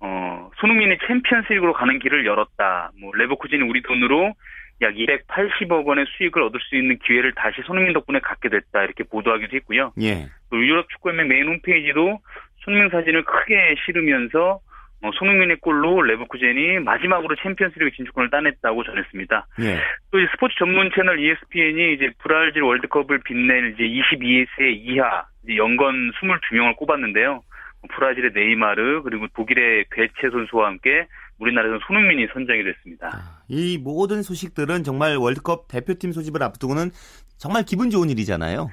어, 0.00 0.50
손흥민이 0.60 0.98
챔피언스리그로 1.06 1.72
가는 1.72 1.98
길을 1.98 2.24
열었다. 2.26 2.92
뭐 3.00 3.12
레버쿠젠이 3.14 3.62
우리 3.62 3.82
돈으로 3.82 4.34
약 4.82 4.94
280억 4.94 5.86
원의 5.86 6.06
수익을 6.16 6.42
얻을 6.42 6.60
수 6.60 6.76
있는 6.76 6.98
기회를 6.98 7.32
다시 7.34 7.62
손흥민 7.64 7.92
덕분에 7.92 8.20
갖게 8.20 8.48
됐다. 8.48 8.82
이렇게 8.84 9.04
보도하기도 9.04 9.56
했고요. 9.56 9.92
예. 10.00 10.28
또 10.50 10.58
유럽 10.58 10.88
축구연맹 10.90 11.28
메인 11.28 11.48
홈페이지도 11.48 12.18
손흥민 12.64 12.90
사진을 12.90 13.24
크게 13.24 13.76
실으면서 13.84 14.60
어, 15.02 15.10
손흥민의 15.18 15.58
골로 15.60 16.00
레버쿠젠이 16.00 16.78
마지막으로 16.80 17.36
챔피언스리그 17.42 17.94
진출권을 17.94 18.30
따냈다고 18.30 18.84
전했습니다. 18.84 19.46
예. 19.60 19.76
또 20.10 20.18
스포츠 20.32 20.54
전문 20.58 20.90
채널 20.94 21.20
ESPN이 21.20 21.94
이제 21.94 22.10
브라질 22.22 22.62
월드컵을 22.62 23.20
빛낼 23.24 23.74
이제 23.74 23.84
22세 23.84 24.74
이하 24.76 25.26
이제 25.44 25.56
연건 25.56 26.10
22명을 26.12 26.76
꼽았는데요. 26.76 27.42
브라질의 27.90 28.30
네이마르 28.34 29.02
그리고 29.02 29.26
독일의 29.34 29.84
괴체 29.92 30.30
선수와 30.30 30.68
함께 30.68 31.06
우리나라에서는 31.38 31.80
손흥민이 31.86 32.28
선정이 32.32 32.62
됐습니다. 32.64 33.08
아, 33.12 33.42
이 33.48 33.78
모든 33.82 34.22
소식들은 34.22 34.84
정말 34.84 35.16
월드컵 35.16 35.68
대표팀 35.68 36.12
소집을 36.12 36.42
앞두고는 36.42 36.90
정말 37.38 37.64
기분 37.64 37.90
좋은 37.90 38.08
일이잖아요. 38.10 38.68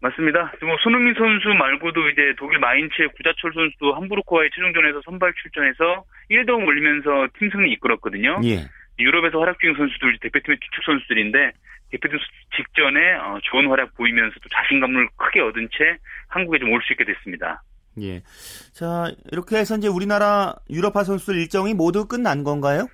맞습니다. 0.00 0.52
뭐 0.62 0.76
손흥민 0.82 1.14
선수 1.14 1.48
말고도 1.48 2.10
이제 2.10 2.34
독일 2.38 2.58
마인츠의 2.58 3.08
구자철 3.16 3.52
선수도 3.54 3.94
함부르크와의 3.94 4.50
최종전에서 4.54 5.00
선발 5.04 5.32
출전해서 5.42 6.04
1등 6.30 6.66
올리면서 6.66 7.28
팀 7.38 7.50
승리 7.50 7.72
이끌었거든요. 7.72 8.40
예. 8.44 8.68
유럽에서 8.98 9.40
활약 9.40 9.58
중인 9.60 9.74
선수들 9.76 10.18
대표팀의 10.20 10.58
주축 10.60 10.84
선수들인데 10.84 11.52
대표팀 11.90 12.18
직전에 12.56 13.14
어, 13.14 13.38
좋은 13.44 13.66
활약 13.68 13.94
보이면서 13.96 14.34
또 14.42 14.48
자신감을 14.50 15.08
크게 15.16 15.40
얻은 15.40 15.68
채 15.72 15.96
한국에 16.28 16.58
좀 16.58 16.70
올 16.72 16.82
수 16.82 16.92
있게 16.92 17.04
됐습니다. 17.04 17.62
예. 18.02 18.22
자, 18.72 19.12
이렇게 19.32 19.56
해서 19.56 19.76
이제 19.76 19.88
우리나라 19.88 20.54
유럽파 20.70 21.04
선수들 21.04 21.36
일정이 21.36 21.74
모두 21.74 22.06
끝난 22.06 22.44
건가요? 22.44 22.86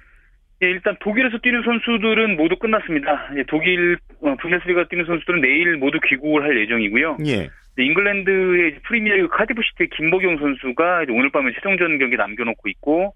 예, 0.63 0.67
일단 0.67 0.97
독일에서 1.01 1.39
뛰는 1.39 1.63
선수들은 1.65 2.37
모두 2.37 2.57
끝났습니다. 2.57 3.31
예, 3.37 3.43
독일 3.49 3.99
어, 4.21 4.37
분데스리가 4.41 4.87
뛰는 4.89 5.05
선수들은 5.07 5.41
내일 5.41 5.77
모두 5.77 5.99
귀국을 6.09 6.43
할 6.45 6.61
예정이고요. 6.61 7.19
예. 7.27 7.51
잉글랜드의 7.79 8.81
프리미어리그 8.87 9.29
카디프시티의 9.29 9.89
김보경 9.97 10.39
선수가 10.39 11.07
오늘 11.11 11.31
밤에 11.31 11.53
최종전 11.55 11.99
경기 11.99 12.17
남겨놓고 12.17 12.69
있고 12.69 13.15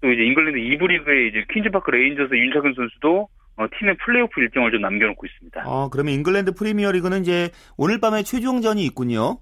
또 0.00 0.12
이제 0.12 0.22
잉글랜드 0.22 0.58
2부 0.58 0.88
리그의 0.88 1.28
이제 1.28 1.44
퀸즈파크 1.52 1.90
레인저스 1.90 2.34
윤창근 2.34 2.74
선수도 2.74 3.28
어, 3.56 3.66
팀의 3.78 3.96
플레이오프 4.04 4.40
일정을 4.40 4.70
좀 4.70 4.82
남겨놓고 4.82 5.26
있습니다. 5.26 5.62
어, 5.66 5.88
그러면 5.90 6.14
잉글랜드 6.14 6.52
프리미어리그는 6.54 7.22
이제 7.22 7.50
오늘 7.76 8.00
밤에 8.00 8.22
최종전이 8.22 8.84
있군요. 8.84 9.38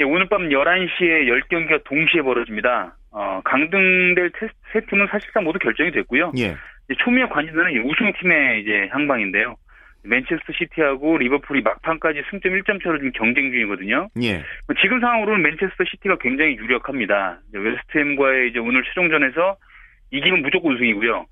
예, 0.00 0.04
오늘 0.04 0.28
밤 0.28 0.48
11시에 0.48 1.28
10경기가 1.28 1.84
동시에 1.84 2.22
벌어집니다. 2.22 2.96
어, 3.12 3.40
강등될 3.44 4.30
테, 4.30 4.48
세 4.72 4.80
팀은 4.86 5.08
사실상 5.10 5.44
모두 5.44 5.58
결정이 5.58 5.90
됐고요. 5.92 6.32
예. 6.38 6.56
초미의 6.98 7.28
관심사는 7.28 7.84
우승팀의 7.84 8.62
이제 8.62 8.88
향방인데요. 8.90 9.56
맨체스터 10.02 10.54
시티하고 10.54 11.18
리버풀이 11.18 11.60
막판까지 11.60 12.22
승점 12.30 12.52
1점 12.54 12.82
차로 12.82 12.96
지금 12.98 13.12
경쟁 13.12 13.50
중이거든요. 13.50 14.08
예. 14.22 14.42
지금 14.80 15.00
상황으로는 15.00 15.42
맨체스터 15.42 15.84
시티가 15.84 16.16
굉장히 16.18 16.56
유력합니다. 16.56 17.40
웨스트햄과의 17.52 18.48
이제 18.48 18.58
오늘 18.58 18.82
최종전에서 18.84 19.56
이기면 20.12 20.40
무조건 20.40 20.74
우승이고요. 20.74 21.26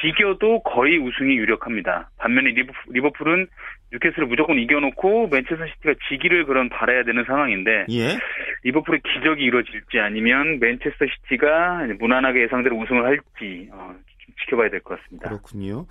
비겨도 0.00 0.62
거의 0.62 0.98
우승이 0.98 1.36
유력합니다. 1.36 2.10
반면에 2.18 2.54
리버풀, 2.88 3.28
은 3.28 3.46
뉴캐슬을 3.92 4.26
무조건 4.26 4.58
이겨놓고 4.58 5.28
맨체스터 5.28 5.66
시티가 5.66 5.94
지기를 6.08 6.44
그런 6.44 6.68
바라야 6.68 7.02
되는 7.04 7.24
상황인데 7.24 7.86
예. 7.90 8.18
리버풀의 8.64 9.00
기적이 9.02 9.44
이루어질지 9.44 9.98
아니면 10.00 10.58
맨체스터 10.60 11.06
시티가 11.06 11.86
무난하게 11.98 12.42
예상대로 12.42 12.76
우승을 12.78 13.04
할지 13.04 13.68
어, 13.72 13.94
좀 14.18 14.34
지켜봐야 14.44 14.70
될 14.70 14.80
것 14.80 14.98
같습니다. 15.00 15.28
그렇군요. 15.28 15.86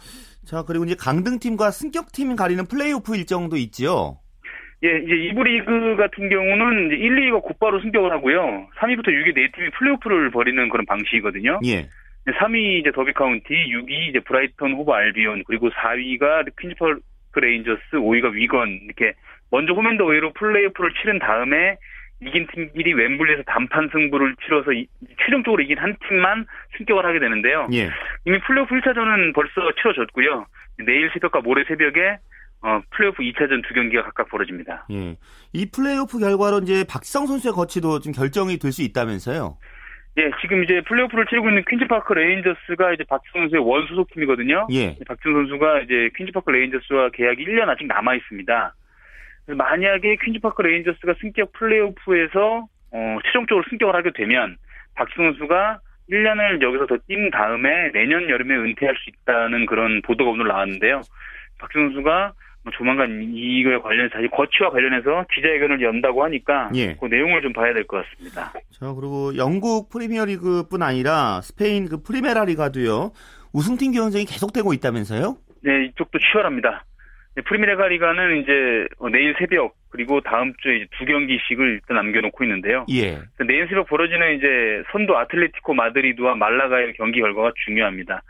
자 0.45 0.63
그리고 0.67 0.85
이제 0.85 0.95
강등팀과 0.99 1.71
승격팀 1.71 2.35
가리는 2.35 2.65
플레이오프 2.67 3.15
일정도 3.15 3.55
있죠. 3.57 4.19
예, 4.83 4.89
이제 4.99 5.15
이부 5.15 5.41
리그 5.43 5.95
같은 5.95 6.29
경우는 6.29 6.87
이제 6.87 6.95
1, 7.01 7.15
2위가 7.31 7.41
곧바로 7.43 7.79
승격을 7.81 8.11
하고요. 8.11 8.67
3위부터 8.77 9.07
6위 9.07 9.33
네 9.33 9.49
팀이 9.55 9.69
플레이오프를 9.79 10.29
벌이는 10.31 10.69
그런 10.69 10.85
방식이거든요. 10.85 11.59
예. 11.65 11.87
3위 12.31 12.79
이제 12.79 12.91
더비 12.91 13.13
카운티, 13.13 13.53
6위 13.53 14.09
이제 14.09 14.19
브라이턴 14.19 14.73
호브 14.73 14.91
알비온, 14.91 15.43
그리고 15.45 15.69
4위가 15.69 16.45
퀸즈파크 16.59 17.39
레인저스, 17.39 17.81
5위가 17.93 18.31
위건 18.33 18.79
이렇게 18.85 19.13
먼저 19.51 19.73
홈앤드어웨이로 19.73 20.33
플레이오프를 20.33 20.91
치른 20.99 21.19
다음에 21.19 21.77
이긴 22.21 22.47
팀끼리 22.47 22.93
웸블리에서 22.93 23.43
단판 23.45 23.89
승부를 23.91 24.35
치러서 24.45 24.71
이, 24.71 24.87
최종적으로 25.23 25.61
이긴 25.61 25.77
한 25.77 25.95
팀만 26.07 26.45
승격을 26.77 27.05
하게 27.05 27.19
되는데요. 27.19 27.67
예. 27.73 27.89
이미 28.25 28.39
플레이오프 28.39 28.73
1차전은 28.73 29.33
벌써 29.35 29.51
치러졌고요. 29.81 30.45
내일 30.85 31.09
새벽과 31.13 31.41
모레 31.41 31.65
새벽에 31.67 32.17
어, 32.61 32.81
플레이오프 32.91 33.21
2차전 33.21 33.67
두 33.67 33.73
경기가 33.75 34.01
각각 34.03 34.29
벌어집니다. 34.29 34.87
예. 34.91 35.17
이 35.53 35.69
플레이오프 35.69 36.17
결과로 36.19 36.59
이제 36.59 36.83
박지성 36.89 37.27
선수의 37.27 37.53
거취도 37.53 37.99
좀 37.99 38.13
결정이 38.13 38.57
될 38.57 38.71
수 38.71 38.81
있다면서요? 38.81 39.57
예, 40.17 40.31
지금 40.41 40.63
이제 40.63 40.81
플레이오프를 40.81 41.25
치르고 41.25 41.49
있는 41.49 41.63
퀸즈파크 41.69 42.13
레인저스가 42.13 42.93
이제 42.93 43.03
박지성 43.03 43.41
선수의 43.43 43.61
원 43.61 43.85
소속 43.87 44.09
팀이거든요. 44.13 44.67
예. 44.71 44.95
박지성 45.05 45.33
선수가 45.33 45.81
이제 45.81 46.09
퀸즈파크 46.15 46.51
레인저스와 46.51 47.09
계약이 47.09 47.43
1년 47.45 47.67
아직 47.67 47.85
남아 47.87 48.15
있습니다. 48.15 48.73
만약에 49.47 50.15
퀸즈파크 50.23 50.61
레인저스가 50.61 51.15
승격 51.19 51.51
플레이오프에서 51.53 52.65
어, 52.91 53.17
최종적으로 53.25 53.65
승격을 53.69 53.93
하게 53.93 54.11
되면 54.15 54.55
박지성 54.95 55.31
선수가 55.33 55.79
1년을 56.09 56.61
여기서 56.61 56.85
더 56.87 56.97
뛴 57.07 57.29
다음에 57.31 57.91
내년 57.91 58.29
여름에 58.29 58.55
은퇴할 58.55 58.95
수 58.95 59.09
있다는 59.09 59.65
그런 59.65 60.01
보도가 60.01 60.31
오늘 60.31 60.47
나왔는데요. 60.47 61.01
박지성 61.59 61.87
선수가 61.87 62.11
뭐 62.11 62.33
조만간 62.73 63.31
이거에 63.33 63.77
관련해서 63.77 64.15
다시 64.15 64.27
거취와 64.29 64.71
관련해서 64.71 65.25
기자회견을 65.33 65.81
연다고 65.81 66.23
하니까 66.23 66.69
예. 66.75 66.95
그 66.95 67.05
내용을 67.05 67.41
좀 67.41 67.53
봐야 67.53 67.73
될 67.73 67.85
것 67.85 68.03
같습니다. 68.05 68.53
자 68.71 68.93
그리고 68.93 69.35
영국 69.37 69.89
프리미어리그뿐 69.89 70.81
아니라 70.81 71.41
스페인 71.41 71.87
그 71.87 72.01
프리메라 72.01 72.45
리가도요 72.45 73.11
우승팀 73.53 73.91
경쟁이 73.93 74.25
계속되고 74.25 74.73
있다면서요? 74.73 75.37
네, 75.61 75.85
이쪽도 75.85 76.19
치열합니다. 76.19 76.83
네, 77.35 77.41
프리메라 77.41 77.87
리가는 77.87 78.41
이제 78.41 78.87
어, 78.99 79.09
내일 79.09 79.35
새벽 79.37 79.75
그리고 79.89 80.21
다음 80.21 80.53
주에 80.61 80.85
두 80.97 81.05
경기씩을 81.05 81.65
일단 81.75 81.97
남겨놓고 81.97 82.43
있는데요. 82.43 82.85
예. 82.91 83.19
내일 83.45 83.67
새벽 83.67 83.87
벌어지는 83.87 84.37
이제 84.37 84.83
선두 84.91 85.15
아틀레티코 85.17 85.73
마드리드와 85.73 86.35
말라가의 86.35 86.93
경기 86.97 87.19
결과가 87.21 87.51
중요합니다. 87.65 88.21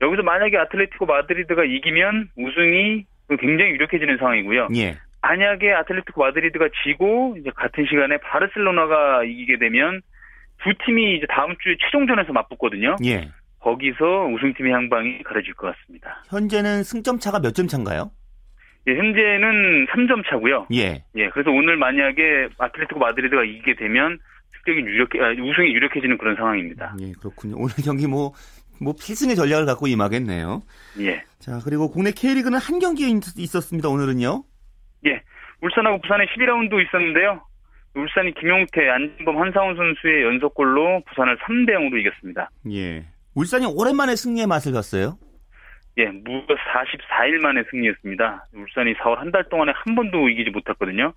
여기서 0.00 0.22
만약에 0.22 0.56
아틀레티코 0.58 1.06
마드리드가 1.06 1.64
이기면 1.64 2.28
우승이 2.36 3.04
굉장히 3.36 3.72
유력해지는 3.72 4.18
상황이고요. 4.18 4.68
예. 4.76 4.96
만약에 5.22 5.72
아틀레티코 5.72 6.20
마드리드가 6.20 6.68
지고 6.84 7.36
이제 7.38 7.50
같은 7.54 7.86
시간에 7.88 8.18
바르셀로나가 8.18 9.24
이기게 9.24 9.58
되면 9.58 10.00
두 10.62 10.72
팀이 10.84 11.16
이제 11.16 11.26
다음 11.28 11.54
주에 11.62 11.76
최종전에서 11.80 12.32
맞붙거든요. 12.32 12.96
예. 13.04 13.30
거기서 13.60 14.26
우승팀의 14.26 14.72
향방이 14.72 15.22
가려질 15.22 15.54
것 15.54 15.74
같습니다. 15.76 16.22
현재는 16.28 16.82
승점 16.82 17.18
차가 17.20 17.38
몇 17.38 17.52
점 17.54 17.68
차인가요? 17.68 18.10
예, 18.88 18.94
현재는 18.96 19.86
3점 19.86 20.28
차고요. 20.28 20.66
예. 20.74 21.04
예, 21.14 21.28
그래서 21.30 21.50
오늘 21.52 21.76
만약에 21.76 22.48
아틀레티코 22.58 22.98
마드리드가 22.98 23.44
이기게 23.44 23.74
되면 23.76 24.18
승격이 24.64 24.80
유력, 24.86 25.08
아, 25.20 25.30
우승이 25.30 25.72
유력해지는 25.72 26.18
그런 26.18 26.34
상황입니다. 26.34 26.96
예, 27.00 27.12
그렇군요. 27.20 27.54
오늘 27.58 27.72
경기 27.84 28.08
뭐, 28.08 28.32
뭐 28.82 28.94
필승의 28.94 29.36
전략을 29.36 29.66
갖고 29.66 29.86
임하겠네요. 29.86 30.62
예. 31.00 31.22
자, 31.38 31.60
그리고 31.64 31.90
국내 31.90 32.10
K리그는 32.10 32.58
한 32.58 32.78
경기 32.78 33.08
있었습니다. 33.36 33.88
오늘은요. 33.88 34.44
예. 35.06 35.22
울산하고 35.62 36.00
부산의 36.02 36.26
12라운드 36.28 36.84
있었는데요. 36.86 37.42
울산이 37.94 38.34
김용태, 38.34 38.88
안진범, 38.88 39.38
한상훈 39.40 39.76
선수의 39.76 40.24
연속골로 40.24 41.02
부산을 41.08 41.36
3대 41.38 41.70
0으로 41.72 42.00
이겼습니다. 42.00 42.50
예. 42.72 43.04
울산이 43.34 43.66
오랜만에 43.66 44.16
승리의 44.16 44.46
맛을 44.46 44.72
봤어요. 44.72 45.18
예, 45.98 46.06
무려 46.06 46.40
44일 46.46 47.38
만에 47.42 47.62
승리였습니다. 47.70 48.46
울산이 48.54 48.94
4월 48.94 49.16
한 49.18 49.30
달 49.30 49.46
동안에 49.50 49.72
한 49.74 49.94
번도 49.94 50.28
이기지 50.30 50.50
못했거든요. 50.50 51.12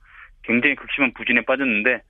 굉장히 0.45 0.75
극심한 0.75 1.11
부진에 1.13 1.41
빠졌는데 1.41 2.01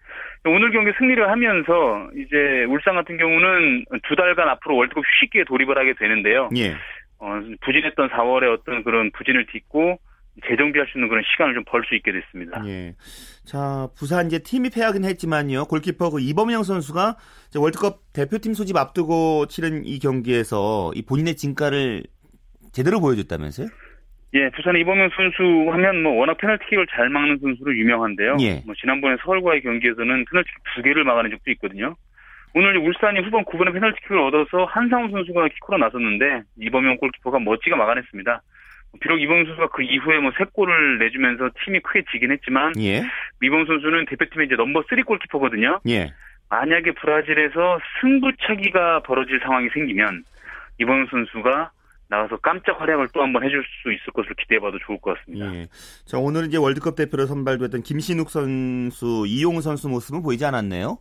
오늘 0.45 0.71
경기 0.71 0.91
승리를 0.97 1.29
하면서 1.29 2.09
이제 2.15 2.65
울산 2.69 2.95
같은 2.95 3.17
경우는 3.17 3.85
두 4.07 4.15
달간 4.15 4.47
앞으로 4.49 4.77
월드컵 4.77 5.03
휴식기에 5.05 5.43
돌입을 5.45 5.77
하게 5.77 5.93
되는데요. 5.93 6.49
예. 6.57 6.75
어, 7.17 7.39
부진했던 7.61 8.09
4월에 8.09 8.53
어떤 8.53 8.83
그런 8.83 9.09
부진을 9.11 9.45
딛고 9.47 9.99
재정비할 10.47 10.85
수 10.87 10.97
있는 10.97 11.07
그런 11.07 11.23
시간을 11.31 11.53
좀 11.53 11.63
벌 11.63 11.83
수 11.85 11.95
있게 11.95 12.11
됐습니다. 12.11 12.61
예. 12.67 12.93
자, 13.45 13.87
부산 13.97 14.27
이제 14.27 14.39
팀이 14.39 14.69
패하긴 14.69 15.05
했지만요. 15.05 15.65
골키퍼 15.65 16.09
그 16.09 16.19
이범영 16.19 16.63
선수가 16.63 17.15
월드컵 17.55 18.01
대표팀 18.13 18.53
소집 18.53 18.75
앞두고 18.75 19.45
치른 19.47 19.85
이 19.85 19.97
경기에서 19.99 20.91
이 20.93 21.01
본인의 21.03 21.35
진가를 21.37 22.03
제대로 22.73 22.99
보여줬다면서요? 22.99 23.67
예, 24.35 24.49
부산 24.49 24.75
이범영 24.75 25.09
선수 25.15 25.71
하면 25.71 26.03
뭐 26.03 26.13
워낙 26.15 26.37
페널티킥을 26.37 26.87
잘 26.87 27.07
막는 27.09 27.37
선수로 27.39 27.75
유명한데요. 27.75 28.35
예. 28.41 28.61
뭐 28.65 28.75
지난번에 28.75 29.15
서울과의 29.23 29.61
경기에서는 29.61 30.25
페널티킥 30.29 30.63
두 30.75 30.81
개를 30.81 31.05
막아낸 31.05 31.31
적도 31.31 31.51
있거든요. 31.51 31.95
오늘 32.53 32.77
울산이 32.77 33.21
후반 33.21 33.45
9분에 33.45 33.71
페널티킥을 33.73 34.19
얻어서 34.19 34.65
한상우 34.65 35.09
선수가 35.09 35.47
키커로 35.47 35.77
나섰는데 35.77 36.43
이범영 36.59 36.97
골키퍼가 36.97 37.39
멋지게 37.39 37.75
막아냈습니다. 37.75 38.41
비록 38.99 39.21
이범영 39.21 39.45
선수가 39.45 39.67
그 39.67 39.83
이후에 39.83 40.19
뭐 40.19 40.31
세 40.37 40.43
골을 40.53 40.99
내주면서 40.99 41.49
팀이 41.63 41.79
크게 41.79 42.03
지긴 42.11 42.31
했지만 42.31 42.73
예. 42.79 43.03
이범영 43.41 43.65
선수는 43.65 44.05
대표팀의 44.05 44.47
이제 44.47 44.55
넘버 44.55 44.83
3 44.89 45.01
골키퍼거든요. 45.03 45.79
예. 45.87 46.11
만약에 46.49 46.91
브라질에서 46.91 47.79
승부차기가 48.01 49.03
벌어질 49.03 49.39
상황이 49.39 49.69
생기면 49.69 50.23
이범영 50.79 51.07
선수가 51.07 51.71
나가서 52.09 52.37
깜짝 52.37 52.79
활약을 52.79 53.07
또 53.13 53.21
한번 53.23 53.43
해줄 53.43 53.63
수 53.81 53.91
있을 53.91 54.13
것으로 54.13 54.35
기대해봐도 54.35 54.77
좋을 54.85 54.99
것 54.99 55.17
같습니다. 55.17 55.53
예. 55.55 55.67
자, 56.05 56.17
오늘 56.17 56.45
이제 56.45 56.57
월드컵 56.57 56.95
대표로 56.95 57.25
선발됐던 57.25 57.81
김신욱 57.81 58.29
선수, 58.29 59.23
이용 59.27 59.59
선수 59.61 59.89
모습은 59.89 60.21
보이지 60.21 60.45
않았네요. 60.45 60.97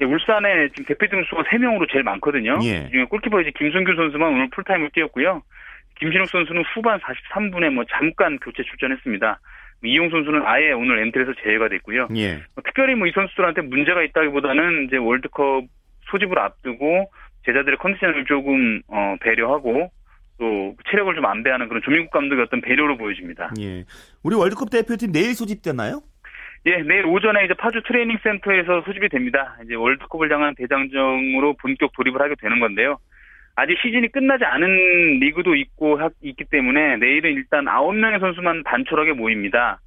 예, 0.00 0.04
울산에 0.04 0.68
지금 0.70 0.86
대표팀 0.86 1.24
수가 1.24 1.44
3명으로 1.44 1.86
제일 1.92 2.02
많거든요. 2.02 2.58
예. 2.64 2.88
중에 2.90 3.04
골키퍼 3.04 3.40
이제 3.42 3.52
김승규 3.56 3.94
선수만 3.94 4.32
오늘 4.32 4.50
풀타임을 4.50 4.90
뛰었고요. 4.92 5.42
김신욱 6.00 6.28
선수는 6.28 6.64
후반 6.74 6.98
43분에 6.98 7.70
뭐 7.70 7.84
잠깐 7.88 8.38
교체 8.40 8.64
출전했습니다. 8.64 9.38
이용 9.84 10.10
선수는 10.10 10.42
아예 10.44 10.72
오늘 10.72 10.98
엔트리에서 11.06 11.34
제외가 11.44 11.68
됐고요. 11.68 12.08
예. 12.16 12.34
뭐 12.54 12.62
특별히 12.64 12.96
뭐 12.96 13.06
이 13.06 13.12
선수들한테 13.14 13.62
문제가 13.62 14.02
있다기보다는 14.02 14.86
이제 14.86 14.96
월드컵 14.96 15.64
소집을 16.10 16.38
앞두고 16.38 17.10
제자들의 17.46 17.78
컨디션을 17.78 18.24
조금 18.24 18.82
어, 18.88 19.14
배려하고 19.20 19.90
또 20.38 20.74
체력을 20.90 21.14
좀 21.14 21.24
안배하는 21.26 21.68
그런 21.68 21.82
조민국 21.82 22.10
감독의 22.10 22.44
어떤 22.44 22.60
배려로 22.60 22.96
보여집니다. 22.96 23.52
예. 23.60 23.84
우리 24.22 24.34
월드컵 24.34 24.70
대표팀 24.70 25.12
내일 25.12 25.34
소집되나요? 25.34 26.00
예, 26.66 26.82
내일 26.82 27.06
오전에 27.06 27.44
이제 27.44 27.54
파주 27.54 27.82
트레이닝 27.86 28.18
센터에서 28.22 28.82
소집이 28.86 29.10
됩니다. 29.10 29.56
이제 29.64 29.74
월드컵을 29.74 30.32
향한 30.32 30.54
대장정으로 30.56 31.54
본격 31.60 31.92
돌입을 31.92 32.20
하게 32.20 32.34
되는 32.40 32.58
건데요. 32.58 32.98
아직 33.56 33.76
시즌이 33.82 34.08
끝나지 34.08 34.44
않은 34.44 35.20
리그도 35.20 35.54
있고 35.54 35.96
하, 35.96 36.10
있기 36.22 36.44
때문에 36.44 36.96
내일은 36.96 37.34
일단 37.34 37.66
9명의 37.66 38.18
선수만 38.18 38.64
단촐하게 38.64 39.12
모입니다. 39.12 39.80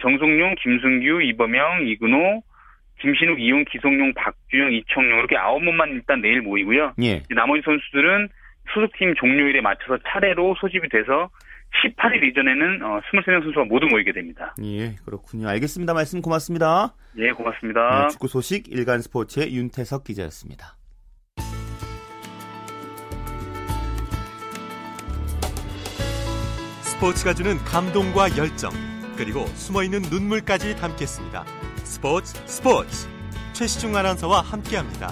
정성용, 0.00 0.56
김승규, 0.60 1.22
이범영, 1.22 1.86
이근호, 1.86 2.42
김신욱, 3.00 3.40
이용, 3.40 3.64
기성용, 3.64 4.14
박주영, 4.14 4.72
이청용 4.72 5.18
이렇게 5.18 5.36
9명만 5.36 5.90
일단 5.90 6.20
내일 6.20 6.40
모이고요. 6.40 6.94
예. 7.02 7.22
나머지 7.30 7.62
선수들은 7.64 8.28
소속팀 8.74 9.14
종료일에 9.14 9.60
맞춰서 9.60 9.98
차례로 10.08 10.54
소집이 10.60 10.88
돼서 10.88 11.30
18일 11.84 12.22
이전에는 12.30 12.82
어, 12.82 13.00
23명 13.00 13.42
선수가 13.42 13.64
모두 13.64 13.86
모이게 13.86 14.12
됩니다. 14.12 14.54
예, 14.62 14.94
그렇군요. 15.04 15.48
알겠습니다. 15.48 15.94
말씀 15.94 16.20
고맙습니다. 16.20 16.94
예, 17.16 17.30
고맙습니다. 17.30 18.02
네, 18.02 18.08
축구 18.08 18.28
소식 18.28 18.68
일간 18.68 19.00
스포츠의 19.00 19.54
윤태석 19.54 20.04
기자였습니다. 20.04 20.76
스포츠가 26.80 27.34
주는 27.34 27.56
감동과 27.58 28.36
열정, 28.36 28.70
그리고 29.16 29.46
숨어있는 29.46 30.02
눈물까지 30.02 30.76
담겠습니다. 30.76 31.44
스포츠 31.78 32.34
스포츠 32.46 33.08
최시중 33.54 33.96
아나운서와 33.96 34.40
함께합니다. 34.40 35.08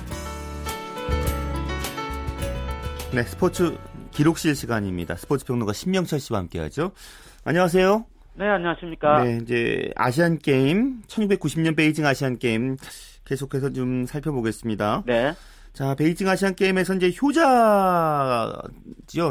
네, 3.12 3.22
스포츠 3.24 3.76
기록실 4.12 4.54
시간입니다. 4.54 5.16
스포츠 5.16 5.44
평론가 5.44 5.72
신명철 5.72 6.20
씨와 6.20 6.38
함께하죠. 6.38 6.92
안녕하세요. 7.44 8.04
네, 8.36 8.46
안녕하십니까. 8.46 9.24
네, 9.24 9.38
이제 9.42 9.90
아시안 9.96 10.38
게임 10.38 11.02
1990년 11.08 11.76
베이징 11.76 12.06
아시안 12.06 12.38
게임 12.38 12.76
계속해서 13.24 13.72
좀 13.72 14.04
살펴보겠습니다. 14.04 15.02
네. 15.06 15.32
자, 15.72 15.96
베이징 15.96 16.28
아시안 16.28 16.54
게임에서 16.54 16.94
이제 16.94 17.08
효자죠. 17.20 18.62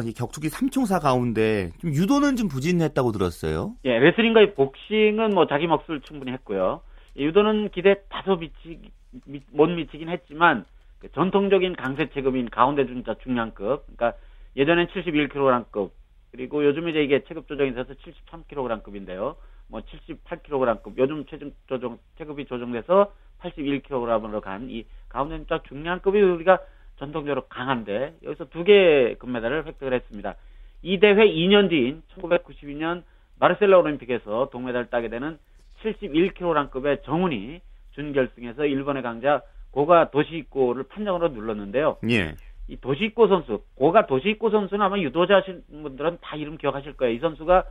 이 0.03 0.13
격투기 0.13 0.49
3총사 0.49 1.01
가운데 1.01 1.71
좀 1.79 1.93
유도는 1.93 2.35
좀 2.35 2.49
부진했다고 2.49 3.13
들었어요. 3.13 3.75
예, 3.85 3.97
레슬링과 3.97 4.41
복싱은 4.55 5.29
뭐 5.33 5.47
자기 5.47 5.67
몫을 5.67 6.01
충분히 6.03 6.33
했고요. 6.33 6.81
유도는 7.15 7.69
기대 7.69 7.95
다소 8.09 8.35
미치, 8.35 8.81
미, 9.25 9.39
못 9.53 9.67
미치긴 9.67 10.09
했지만 10.09 10.65
그 10.65 10.78
전통적인 11.13 11.75
강세 11.75 12.09
체급인 12.09 12.49
가운데 12.49 12.85
중자 12.85 13.15
중량급, 13.23 13.85
그러니까 13.85 14.13
예전엔 14.55 14.87
71kg급 14.87 15.91
그리고 16.31 16.65
요즘 16.65 16.89
이제 16.89 17.01
이게 17.03 17.23
체급 17.23 17.47
조정이 17.47 17.73
돼서 17.73 17.93
73kg급인데요. 17.93 19.35
뭐 19.67 19.81
78kg급 19.81 20.97
요즘 20.97 21.25
체중 21.27 21.51
조정 21.67 21.99
체급이 22.17 22.45
조정돼서 22.45 23.13
81kg으로 23.41 24.41
간 24.41 24.69
이 24.69 24.85
가운데 25.09 25.43
자 25.47 25.61
중량급이 25.67 26.21
우리가 26.21 26.59
전통적으로 26.97 27.47
강한데 27.47 28.15
여기서 28.23 28.45
두 28.49 28.63
개의 28.63 29.17
금메달을 29.17 29.65
획득을 29.65 29.93
했습니다. 29.93 30.35
이 30.81 30.99
대회 30.99 31.15
2년 31.15 31.69
뒤인 31.69 32.03
1992년 32.15 33.03
마르셀라 33.39 33.77
올림픽에서 33.79 34.49
동메달을 34.51 34.89
따게 34.89 35.09
되는 35.09 35.37
71kg급의 35.81 37.03
정훈이 37.03 37.61
준결승에서 37.91 38.65
일본의 38.65 39.01
강자 39.01 39.41
고가 39.71 40.11
도시히코를 40.11 40.83
판정으로 40.83 41.29
눌렀는데요. 41.29 41.97
예. 42.09 42.35
이 42.67 42.77
도시히코 42.77 43.27
선수, 43.27 43.63
고가 43.75 44.05
도시히코 44.05 44.49
선수는 44.49 44.85
아마 44.85 44.97
유도하신 44.99 45.63
분들은 45.71 46.19
다 46.21 46.35
이름 46.35 46.57
기억하실 46.57 46.97
거예요. 46.97 47.13
이 47.13 47.19
선수가 47.19 47.63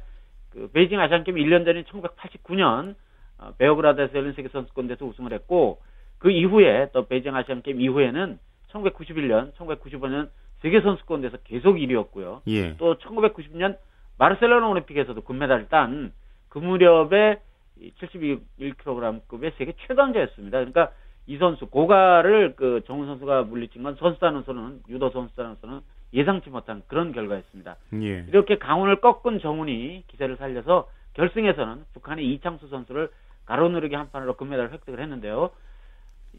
그 0.50 0.70
베이징 0.72 0.98
아시안게임 0.98 1.36
1년 1.36 1.64
전인 1.64 1.84
1989년 1.84 2.94
어, 3.38 3.52
베오그라드에서 3.58 4.14
열린 4.14 4.32
세계 4.32 4.48
선수권대회에서 4.48 5.04
우승을 5.04 5.32
했고 5.32 5.80
그 6.18 6.30
이후에 6.30 6.90
또 6.92 7.06
베이징 7.06 7.34
아시안게임 7.34 7.80
이후에는 7.80 8.38
1991년, 8.72 9.52
1995년 9.54 10.30
세계 10.60 10.80
선수권대회에서 10.80 11.38
계속 11.44 11.76
1위였고요. 11.76 12.40
예. 12.48 12.76
또 12.76 12.98
1990년 12.98 13.76
마르셀로나 14.18 14.66
올림픽에서도 14.68 15.20
금메달을 15.20 15.68
딴 15.68 16.12
그 16.48 16.58
무렵에 16.58 17.40
71kg급의 17.80 19.56
세계 19.56 19.74
최강자였습니다. 19.86 20.58
그러니까 20.58 20.90
이 21.28 21.36
선수 21.36 21.66
고가를 21.66 22.54
그 22.56 22.80
정훈 22.86 23.06
선수가 23.06 23.42
물리친 23.42 23.82
건 23.82 23.96
선수단으로서는 23.96 24.80
유도 24.88 25.10
선수단으로서는 25.10 25.80
예상치 26.14 26.48
못한 26.48 26.82
그런 26.88 27.12
결과였습니다. 27.12 27.76
예. 28.02 28.24
이렇게 28.28 28.56
강훈을 28.56 29.02
꺾은 29.02 29.38
정훈이 29.38 30.04
기세를 30.08 30.38
살려서 30.38 30.88
결승에서는 31.12 31.84
북한의 31.92 32.26
이창수 32.32 32.68
선수를 32.68 33.10
가로누르기 33.44 33.94
한 33.94 34.10
판으로 34.10 34.36
금메달을 34.36 34.72
획득을 34.72 35.00
했는데요. 35.00 35.50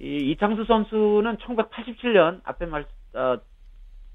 이 0.02 0.32
이창수 0.32 0.66
선수는 0.66 1.38
1987년 1.38 2.42
앞에 2.44 2.66
말, 2.66 2.86
어, 3.14 3.38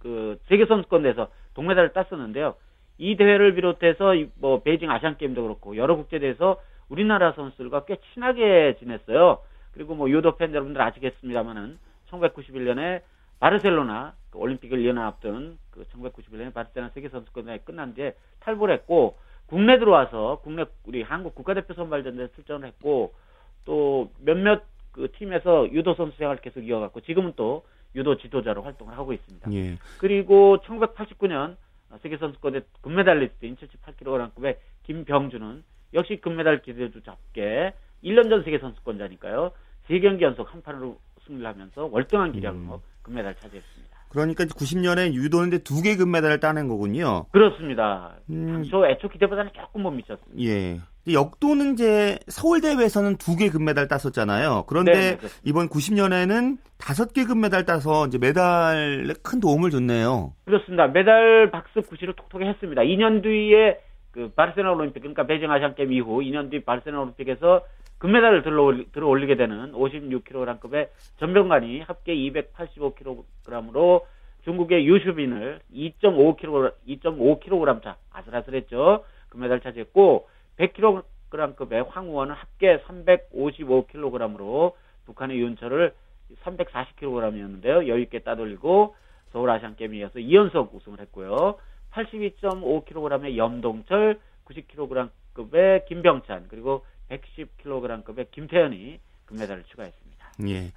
그 0.01 0.41
세계 0.49 0.67
선수권대회에서 0.67 1.29
동메달을 1.55 1.93
땄었는데요. 1.93 2.57
이 2.99 3.17
대회를 3.17 3.55
비롯해서 3.55 4.15
뭐 4.41 4.63
베이징 4.63 4.91
아시안 4.91 5.19
게임도 5.19 5.41
그렇고 5.41 5.77
여러 5.77 5.95
국제 5.95 6.19
대회에서 6.19 6.61
우리나라 6.89 7.33
선수들과 7.33 7.85
꽤 7.85 7.97
친하게 8.13 8.77
지냈어요. 8.81 9.39
그리고 9.75 9.95
뭐 9.95 10.09
유도 10.09 10.37
팬 10.37 10.55
여러분들 10.55 10.81
아시겠습니다만은 10.81 11.79
1991년에 12.11 13.03
바르셀로나 13.41 14.15
그 14.31 14.39
올림픽을 14.39 14.79
2년 14.79 14.99
앞둔 14.99 15.59
그 15.71 15.85
1991년에 15.85 16.55
바르셀로나 16.55 16.93
세계 16.95 17.09
선수권대회 17.09 17.59
끝난 17.59 17.95
뒤에 17.95 18.15
탈북을 18.41 18.71
했고 18.71 19.19
국내 19.47 19.79
들어와서 19.79 20.41
국내 20.43 20.65
우리 20.85 21.03
한국 21.03 21.35
국가대표 21.35 21.75
선발전에 21.75 22.29
출전을 22.37 22.69
했고 22.69 23.13
또 23.65 24.11
몇몇 24.21 24.63
그 24.93 25.11
팀에서 25.13 25.71
유도 25.73 25.95
선수 25.95 26.17
생활을 26.17 26.41
계속 26.41 26.61
이어갔고 26.61 27.01
지금은 27.01 27.33
또 27.37 27.67
유도 27.97 28.17
지도자로 28.17 28.63
활동을 28.63 28.97
하고 28.97 29.13
있습니다. 29.13 29.53
예. 29.53 29.79
그리고 29.99 30.59
1989년 30.59 31.57
세계 32.03 32.17
선수권의 32.17 32.63
금메달리스트인 32.81 33.57
78kg급의 33.57 34.57
김병준은 34.85 35.63
역시 35.95 36.17
금메달 36.21 36.63
기대도 36.63 37.03
잡게 37.03 37.73
1년 38.03 38.29
전 38.29 38.43
세계 38.45 38.59
선수권자니까요. 38.59 39.53
세 39.89 39.99
경기 40.01 40.25
연속 40.25 40.53
한 40.53 40.63
판으로 40.63 40.97
승리를 41.27 41.47
하면서 41.47 41.89
월등한 41.91 42.33
기량으로 42.33 42.75
음. 42.77 42.81
금메달 43.03 43.35
차지했습니다. 43.37 43.95
그러니까 44.11 44.45
90년에 44.45 45.13
유도인데 45.13 45.59
두 45.59 45.83
개 45.83 45.97
금메달을 45.97 46.39
따낸 46.41 46.69
거군요. 46.69 47.27
그렇습니다. 47.33 48.15
음. 48.31 48.47
당초 48.47 48.87
애초 48.87 49.09
기대보다는 49.09 49.51
조금 49.55 49.83
못 49.83 49.91
미쳤습니다. 49.91 50.41
예. 50.43 50.79
역도는 51.13 51.75
이제 51.75 52.19
서울 52.29 52.61
대회에서는 52.63 53.17
두 53.17 53.37
개 53.37 53.51
금메달 53.51 53.89
땄었잖아요. 53.89 54.65
그런데 54.69 54.93
네, 54.93 55.17
네. 55.19 55.29
이번 55.45 55.69
90년에는 55.69 56.59
다섯 56.79 57.13
개 57.13 57.25
금메달 57.25 57.65
따서 57.67 58.07
이제 58.07 58.17
메달에 58.19 59.13
큰 59.23 59.41
도움을 59.41 59.71
줬네요. 59.71 60.33
그렇습니다. 60.45 60.87
메달 60.87 61.51
박스 61.51 61.81
구실을 61.83 62.15
톡톡히 62.15 62.45
했습니다. 62.47 62.83
2년 62.83 63.23
뒤에 63.23 63.79
그 64.13 64.31
바르셀로나 64.31 64.77
올림픽 64.77 65.01
그러니까 65.01 65.27
베이징 65.27 65.51
아시안 65.51 65.75
게임 65.75 65.93
이후 65.93 66.21
2년 66.21 66.51
뒤 66.51 66.63
바르셀로나 66.65 67.03
올림픽에서 67.03 67.63
금메달을 68.05 68.43
들어, 68.93 69.09
올리게 69.09 69.35
되는 69.35 69.73
56kg급의 69.73 70.91
전병관이 71.17 71.81
합계 71.81 72.15
285kg으로 72.15 74.03
중국의 74.45 74.87
유슈빈을 74.87 75.61
2.5kg 75.75 76.75
2.5kg 76.87 77.83
차 77.83 77.97
아슬아슬했죠. 78.13 79.07
금메달 79.31 79.61
차지했고 79.61 80.29
100kg급의 80.59 81.89
황우원은 81.89 82.35
합계 82.35 82.77
355kg으로 82.81 84.75
북한의 85.07 85.41
윤철을 85.41 85.95
340kg이었는데요. 86.43 87.89
여유 87.89 88.03
있게 88.03 88.19
따돌리고 88.19 88.97
서울 89.33 89.49
아시안 89.49 89.77
게임에 89.77 89.97
이어서 89.97 90.19
2연속 90.19 90.75
우승을 90.75 91.01
했고요. 91.01 91.55
82.5kg의 91.93 93.39
염동철, 93.39 94.21
90kg급의 94.45 95.87
김병찬, 95.87 96.49
그리고 96.49 96.85
110kg급의 97.11 98.31
김태현이 98.31 98.99
금메달을 99.27 99.65
추가했습니다. 99.65 100.27
예. 100.49 100.73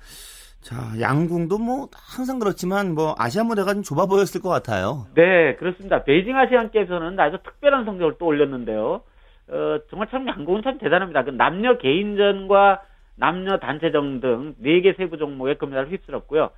자, 0.62 0.76
양궁도 1.00 1.58
뭐 1.60 1.88
항상 1.94 2.40
그렇지만 2.40 2.94
뭐 2.94 3.16
아시아 3.18 3.44
무대가 3.44 3.74
좀 3.74 3.84
좁아 3.84 4.06
보였을 4.08 4.42
것 4.42 4.50
같아요. 4.50 5.06
네, 5.16 5.56
그렇습니다. 5.56 6.04
베이징 6.04 6.36
아시안 6.36 6.72
게임에서는 6.72 7.20
아주 7.20 7.38
특별한 7.44 7.86
성적을 7.86 8.16
또 8.18 8.26
올렸는데요. 8.26 9.02
어, 9.50 9.80
정말 9.90 10.10
참 10.10 10.28
양궁은 10.28 10.64
참 10.64 10.78
대단합니다. 10.78 11.24
그 11.24 11.30
남녀 11.32 11.78
개인전과 11.78 12.82
남녀 13.16 13.58
단체전 13.58 14.20
등 14.20 14.56
4개 14.62 14.96
세부 14.98 15.18
종목에 15.18 15.56
금메달을 15.56 15.92
휩쓸었고요. 15.92 16.50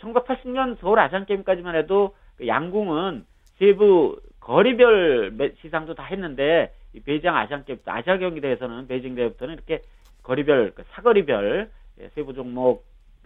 1980년 0.00 0.76
서울 0.80 0.98
아시안 1.00 1.26
게임까지만 1.26 1.74
해도 1.74 2.14
그 2.36 2.46
양궁은 2.46 3.24
세부 3.58 4.20
거리별 4.40 5.32
매- 5.32 5.52
시상도 5.60 5.94
다 5.94 6.04
했는데 6.04 6.72
이 6.94 7.00
베이징 7.00 7.30
아시안 7.30 7.64
게임 7.64 7.78
아시아 7.84 8.18
경기 8.18 8.40
대회에서는 8.40 8.86
베이징 8.88 9.14
대회부터는 9.14 9.54
이렇게 9.54 9.82
거리별 10.22 10.72
그 10.74 10.84
사거리별 10.92 11.70
예, 12.00 12.08
세부 12.14 12.34
종목 12.34 12.84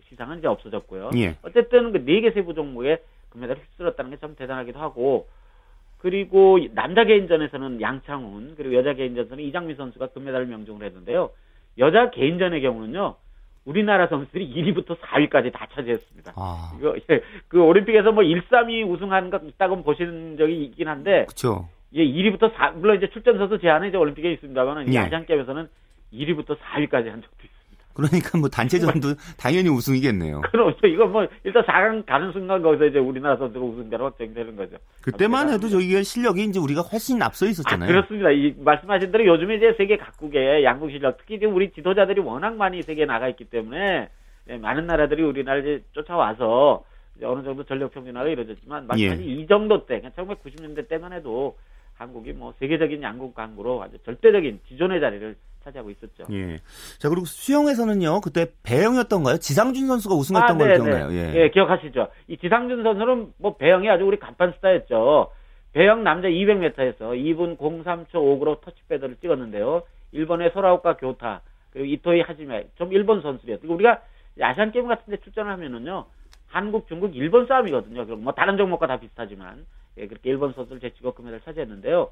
시상은 0.09 0.39
이제 0.39 0.47
없어졌고요. 0.49 1.11
예. 1.17 1.37
어쨌든 1.43 1.93
그 1.93 1.99
네 2.05 2.21
개 2.21 2.31
세부 2.31 2.55
종목에 2.55 3.03
금메달을 3.31 3.63
휩쓸었다는 3.63 4.11
게 4.13 4.17
참 4.19 4.37
대단하기도 4.37 4.79
하고 4.79 5.29
그리고 5.99 6.59
남자 6.73 7.05
개인전에서는 7.05 7.81
양창훈 7.81 8.55
그리고 8.57 8.75
여자 8.75 8.93
개인전에서는 8.93 9.43
이장미 9.43 9.75
선수가 9.75 10.09
금메달을 10.09 10.47
명중을 10.47 10.85
했는데요. 10.87 11.31
여자 11.79 12.11
개인전의 12.11 12.61
경우는요. 12.61 13.17
우리나라 13.65 14.07
선수들이 14.09 14.53
1위부터 14.55 14.99
4위까지 15.01 15.51
다 15.55 15.67
차지했습니다. 15.73 16.35
아, 16.37 16.77
이거 16.79 16.95
예, 17.11 17.23
그 17.49 17.63
올림픽에서 17.63 18.13
뭐 18.13 18.23
1, 18.23 18.43
3위 18.49 18.87
우승하는 18.87 19.31
것 19.31 19.43
있다고 19.43 19.83
보시는 19.83 20.37
적이 20.37 20.65
있긴 20.67 20.87
한데 20.89 21.25
그렇 21.35 21.65
죠. 21.95 22.01
예, 22.01 22.05
1위부터 22.05 22.53
4 22.55 22.73
물론 22.73 22.97
이제 22.97 23.09
출전 23.11 23.39
선수 23.39 23.59
제한은 23.59 23.89
이제 23.89 23.97
올림픽에 23.97 24.33
있습니다만은 24.33 24.93
예. 24.93 24.99
아시안 24.99 25.27
게임에서는 25.27 25.69
1위부터 26.13 26.57
4위까지 26.59 27.11
한 27.11 27.23
적도 27.23 27.45
있습니다. 27.45 27.85
그러니까 27.95 28.39
뭐 28.39 28.49
단체전도 28.49 29.15
당연히 29.39 29.69
우승이겠네요. 29.69 30.41
그렇죠. 30.51 30.87
이거 30.89 31.07
뭐 31.07 31.27
일단 31.45 31.63
4강 31.63 32.05
가는 32.05 32.33
순간 32.33 32.61
거기서 32.61 32.87
이제 32.87 32.99
우리나라 32.99 33.37
선수가 33.37 33.65
우승자로 33.65 34.05
확정되는 34.07 34.57
거죠. 34.57 34.77
그때만 35.03 35.49
해도 35.49 35.69
저기 35.69 36.03
실력이 36.03 36.43
이제 36.43 36.59
우리가 36.59 36.81
훨씬 36.83 37.23
앞서 37.23 37.47
아, 37.47 37.49
있었잖아요. 37.49 37.87
그렇습니다. 37.87 38.31
이 38.31 38.55
말씀하신 38.59 39.13
대로 39.13 39.27
요즘에 39.27 39.57
이제 39.57 39.75
세계 39.79 39.97
각국의 39.97 40.65
양궁 40.65 40.91
실력, 40.91 41.19
특히 41.19 41.39
지금 41.39 41.55
우리 41.55 41.71
지도자들이 41.71 42.21
워낙 42.21 42.57
많이 42.57 42.83
세계에 42.83 43.07
나가 43.07 43.29
있기 43.29 43.45
때문에 43.45 44.09
예, 44.51 44.57
많은 44.59 44.87
나라들이 44.87 45.23
우리나라를 45.23 45.63
이제 45.63 45.85
쫓아와서 45.93 46.85
이제 47.17 47.27
어느 47.27 47.45
정도 47.45 47.63
전력 47.63 47.93
평준화가 47.93 48.29
이루어졌지만 48.29 48.89
말씀하신 48.89 49.25
예. 49.25 49.27
이 49.27 49.47
정도 49.47 49.87
때, 49.87 50.03
1990년대 50.17 50.89
때만 50.89 51.13
해도 51.13 51.57
한국이 51.95 52.33
뭐 52.33 52.53
세계적인 52.59 53.03
양궁 53.03 53.33
강국으로 53.35 53.83
아주 53.83 53.99
절대적인 54.05 54.61
지존의 54.69 55.01
자리를 55.01 55.37
차지하고 55.65 55.91
있었죠. 55.91 56.25
예. 56.31 56.59
자, 56.99 57.09
그리고 57.09 57.25
수영에서는요, 57.25 58.21
그때 58.21 58.47
배영이었던가요? 58.63 59.39
지상준 59.39 59.87
선수가 59.87 60.15
우승했던 60.15 60.59
걸로 60.59 60.71
네, 60.71 60.77
기억나요. 60.77 61.09
네. 61.09 61.15
예. 61.15 61.43
예, 61.43 61.51
기억하시죠? 61.51 62.09
이 62.29 62.37
지상준 62.37 62.83
선수는 62.83 63.33
뭐 63.39 63.57
배영이 63.57 63.89
아주 63.89 64.05
우리 64.05 64.19
간판 64.19 64.53
스타였죠. 64.53 65.31
배영 65.73 66.05
남자 66.05 66.29
200m에서 66.29 66.99
2분 66.99 67.57
03초 67.59 68.13
5구로 68.13 68.61
터치패드를 68.61 69.17
찍었는데요. 69.21 69.83
일본의 70.13 70.53
소라오카 70.53 70.97
교타 70.99 71.41
그리고 71.71 71.87
이토이 71.87 72.21
하지메 72.21 72.69
좀 72.77 72.93
일본 72.93 73.21
선수였죠. 73.23 73.61
그리고 73.61 73.75
우리가 73.75 74.01
아시안 74.41 74.71
게임 74.71 74.87
같은 74.87 75.11
데 75.11 75.17
출전을 75.19 75.51
하면은요. 75.51 76.07
한국, 76.47 76.87
중국, 76.87 77.17
일본 77.17 77.47
싸움이거든요. 77.47 78.07
그리고 78.07 78.21
뭐 78.21 78.33
다른 78.33 78.57
종목과 78.57 78.87
다 78.87 79.01
비슷하지만 79.01 79.59
예, 79.59 79.65
그렇게 79.95 80.31
일본 80.31 80.53
선수를 80.53 80.81
제치고 80.81 81.13
금메달을 81.15 81.41
차지했는데요. 81.45 82.11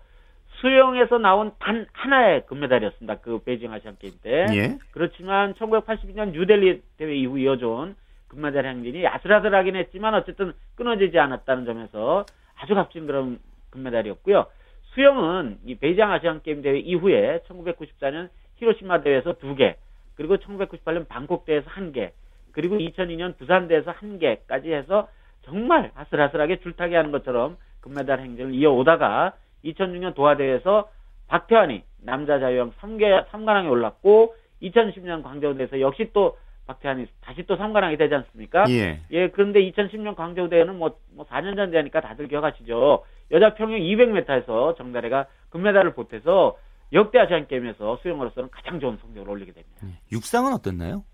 수영에서 0.60 1.18
나온 1.18 1.52
단 1.58 1.86
하나의 1.92 2.46
금메달이었습니다. 2.46 3.20
그 3.20 3.38
베이징 3.42 3.72
아시안 3.72 3.96
게임 3.98 4.14
때. 4.22 4.46
예. 4.52 4.78
그렇지만 4.92 5.54
1982년 5.54 6.32
뉴델리 6.32 6.82
대회 6.98 7.14
이후 7.14 7.38
이어져온 7.38 7.96
금메달 8.28 8.66
행진이 8.66 9.06
아슬아슬하긴 9.06 9.76
했지만 9.76 10.14
어쨌든 10.14 10.52
끊어지지 10.76 11.18
않았다는 11.18 11.64
점에서 11.64 12.24
아주 12.56 12.74
값진 12.74 13.06
그런 13.06 13.38
금메달이었고요. 13.70 14.46
수영은 14.94 15.58
이 15.64 15.74
베이징 15.76 16.04
아시안 16.04 16.42
게임 16.42 16.62
대회 16.62 16.78
이후에 16.78 17.40
1994년 17.48 18.28
히로시마 18.56 19.02
대회에서 19.02 19.34
두 19.34 19.54
개, 19.54 19.76
그리고 20.14 20.36
1998년 20.36 21.08
방콕 21.08 21.44
대회에서 21.44 21.68
한 21.68 21.92
개, 21.92 22.12
그리고 22.52 22.76
2002년 22.76 23.36
부산 23.38 23.68
대회에서 23.68 23.90
한 23.90 24.18
개까지 24.18 24.72
해서 24.72 25.08
정말 25.44 25.90
아슬아슬하게 25.94 26.60
줄타기 26.60 26.94
하는 26.94 27.10
것처럼 27.10 27.56
금메달 27.82 28.20
행진을 28.20 28.54
이어오다가 28.54 29.34
2006년 29.64 30.14
도하 30.14 30.36
대회에서 30.36 30.90
박태환이 31.28 31.82
남자 32.00 32.38
자유형 32.40 32.72
3개 32.72 33.26
3관왕에 33.28 33.70
올랐고 33.70 34.34
2010년 34.62 35.22
광저우 35.22 35.54
대회에서 35.54 35.80
역시 35.80 36.10
또 36.12 36.38
박태환이 36.66 37.06
다시 37.20 37.42
또 37.44 37.56
3관왕이 37.56 37.98
되지 37.98 38.14
않습니까? 38.14 38.64
예. 38.68 39.00
예, 39.10 39.28
그런데 39.28 39.60
2010년 39.70 40.14
광저우 40.14 40.48
대회는 40.48 40.78
뭐, 40.78 40.96
뭐 41.14 41.26
4년 41.26 41.56
전 41.56 41.70
대회니까 41.70 42.00
다들 42.00 42.28
기억하시죠. 42.28 43.04
여자 43.32 43.54
평영 43.54 43.80
200m에서 43.80 44.76
정다래가 44.76 45.26
금메달을 45.50 45.94
보태서 45.94 46.56
역대 46.92 47.18
아시안 47.18 47.46
게임에서 47.48 47.98
수영으로서는 48.02 48.50
가장 48.50 48.78
좋은 48.78 48.96
성적을 48.98 49.28
올리게 49.28 49.52
됩니다. 49.52 49.86
육상은 50.12 50.52
어땠나요? 50.52 51.04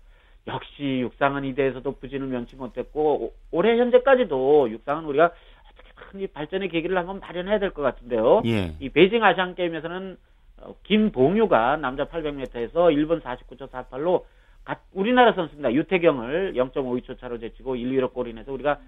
역시 0.47 0.99
육상은 1.01 1.45
이 1.45 1.53
대회에서도 1.53 1.91
부진을 1.99 2.27
면치 2.27 2.55
못했고 2.55 3.25
오- 3.25 3.33
올해 3.51 3.77
현재까지도 3.77 4.69
육상은 4.71 5.05
우리가 5.05 5.31
큰 6.09 6.19
이 6.21 6.27
발전의 6.27 6.69
계기를 6.69 6.97
한번 6.97 7.19
마련해야 7.19 7.59
될 7.59 7.71
것 7.71 7.81
같은데요. 7.83 8.41
예. 8.45 8.73
이 8.79 8.89
베이징 8.89 9.23
아시안 9.23 9.53
게임에서는 9.55 10.17
어, 10.61 10.75
김봉유가 10.83 11.77
남자 11.77 12.05
800m에서 12.05 12.73
1분 12.73 13.21
49초 13.21 13.69
48로 13.69 14.23
우리나라 14.93 15.33
선수입니다. 15.33 15.73
유태경을 15.73 16.53
0.52초 16.55 17.19
차로 17.19 17.37
제치고 17.39 17.75
1, 17.75 17.91
2로 17.99 18.11
골인해서 18.13 18.51
우리가 18.51 18.79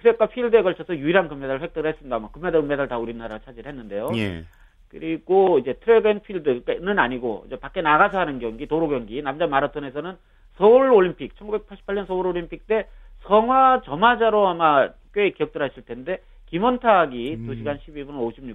트랙과 0.00 0.26
필드에 0.26 0.62
걸쳐서 0.62 0.96
유일한 0.96 1.28
금메달을 1.28 1.62
획득을 1.62 1.88
했습니다. 1.88 2.18
뭐 2.18 2.30
금메달, 2.30 2.60
은메달 2.60 2.88
다 2.88 2.98
우리나라가 2.98 3.42
차지했는데요. 3.44 4.10
예. 4.16 4.44
그리고 4.88 5.58
이제 5.58 5.74
track 5.74 6.06
and 6.06 6.20
field는 6.20 6.98
아니고 6.98 7.44
이제 7.46 7.56
밖에 7.56 7.80
나가서 7.82 8.18
하는 8.18 8.38
경기, 8.38 8.66
도로 8.66 8.88
경기, 8.88 9.22
남자 9.22 9.46
마라톤에서는 9.46 10.16
서울 10.56 10.92
올림픽, 10.92 11.34
1988년 11.36 12.06
서울 12.06 12.26
올림픽 12.26 12.66
때 12.66 12.86
성화 13.22 13.82
점화자로 13.84 14.46
아마 14.48 14.88
꽤 15.14 15.30
기억들 15.30 15.62
하실 15.62 15.84
텐데 15.84 16.20
김원탁이 16.54 17.34
음. 17.34 17.46
2시간 17.48 17.80
12분 17.80 18.10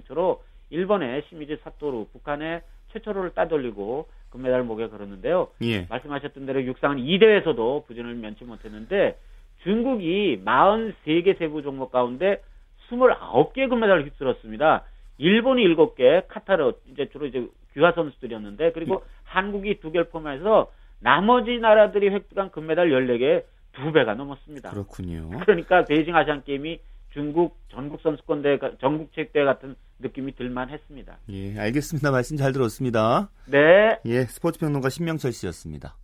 56초로 0.08 0.38
일본의 0.70 1.24
시미즈 1.28 1.58
사토루, 1.62 2.06
북한의 2.14 2.62
최초로를 2.92 3.34
따돌리고 3.34 4.08
금메달 4.30 4.62
목에 4.62 4.88
걸었는데요. 4.88 5.48
예. 5.60 5.86
말씀하셨던 5.90 6.46
대로 6.46 6.64
육상은 6.64 6.96
2대회에서도 6.96 7.86
부진을 7.86 8.14
면치 8.14 8.44
못했는데 8.44 9.18
중국이 9.64 10.40
43개 10.42 11.36
세부 11.38 11.60
종목 11.60 11.92
가운데 11.92 12.40
29개 12.88 13.68
금메달을 13.68 14.06
휩쓸었습니다. 14.06 14.84
일본이 15.18 15.62
7개, 15.64 16.26
카타르 16.26 16.72
이제 16.90 17.06
주로 17.10 17.26
이제 17.26 17.46
귀화 17.74 17.92
선수들이었는데 17.92 18.72
그리고 18.72 19.02
한국이 19.24 19.78
2개를 19.78 20.10
포함해서 20.10 20.72
나머지 21.00 21.58
나라들이 21.58 22.08
획득한 22.08 22.50
금메달 22.50 22.88
14개 22.88 23.44
두 23.72 23.92
배가 23.92 24.14
넘었습니다. 24.14 24.70
그렇군요. 24.70 25.28
그러니까 25.40 25.84
베이징 25.84 26.16
아시안 26.16 26.42
게임이 26.44 26.80
중국 27.12 27.58
전국 27.70 28.00
선수권 28.02 28.42
대회, 28.42 28.58
전국 28.80 29.12
체육대회 29.14 29.44
같은 29.44 29.74
느낌이 29.98 30.34
들만 30.34 30.70
했습니다. 30.70 31.18
예, 31.28 31.58
알겠습니다. 31.58 32.10
말씀 32.10 32.36
잘 32.36 32.52
들었습니다. 32.52 33.30
네. 33.46 33.98
예, 34.06 34.24
스포츠 34.24 34.58
평론가 34.58 34.88
신명철 34.88 35.32
씨였습니다. 35.32 35.96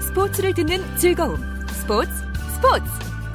스포츠를 0.00 0.54
듣는 0.54 0.78
즐거움. 0.96 1.36
스포츠, 1.68 2.10
스포츠. 2.56 2.84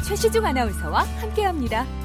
최시중 0.06 0.46
아나운서와 0.46 1.04
함께합니다. 1.22 2.03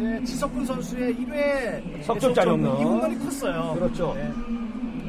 자, 0.00 0.06
어제 0.16 0.24
지석군 0.24 0.64
선수의 0.64 1.14
1회 1.16 2.02
석점짜리 2.04 2.50
홈런. 2.50 2.80
이 2.80 2.84
홈런이 2.84 3.18
컸어요. 3.18 3.74
그렇죠. 3.74 4.14
네. 4.14 4.32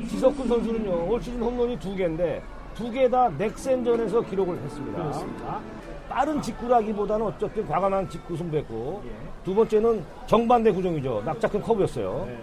지석군 0.09 0.47
선수는요 0.47 1.09
올 1.09 1.21
시즌 1.21 1.41
홈런이 1.41 1.79
두 1.79 1.95
개인데 1.95 2.41
두 2.75 2.91
개 2.91 3.09
다 3.09 3.29
넥센전에서 3.37 4.21
기록을 4.21 4.57
했습니다. 4.61 4.97
그렇습니다. 4.97 5.59
빠른 6.09 6.41
직구라기보다는 6.41 7.25
어쨌든 7.25 7.65
과감한 7.67 8.09
직구 8.09 8.35
승부했고 8.35 9.03
예. 9.05 9.11
두 9.45 9.55
번째는 9.55 10.03
정반대 10.27 10.71
구종이죠. 10.71 11.21
낙작한 11.25 11.61
커브였어요. 11.61 12.25
네. 12.27 12.39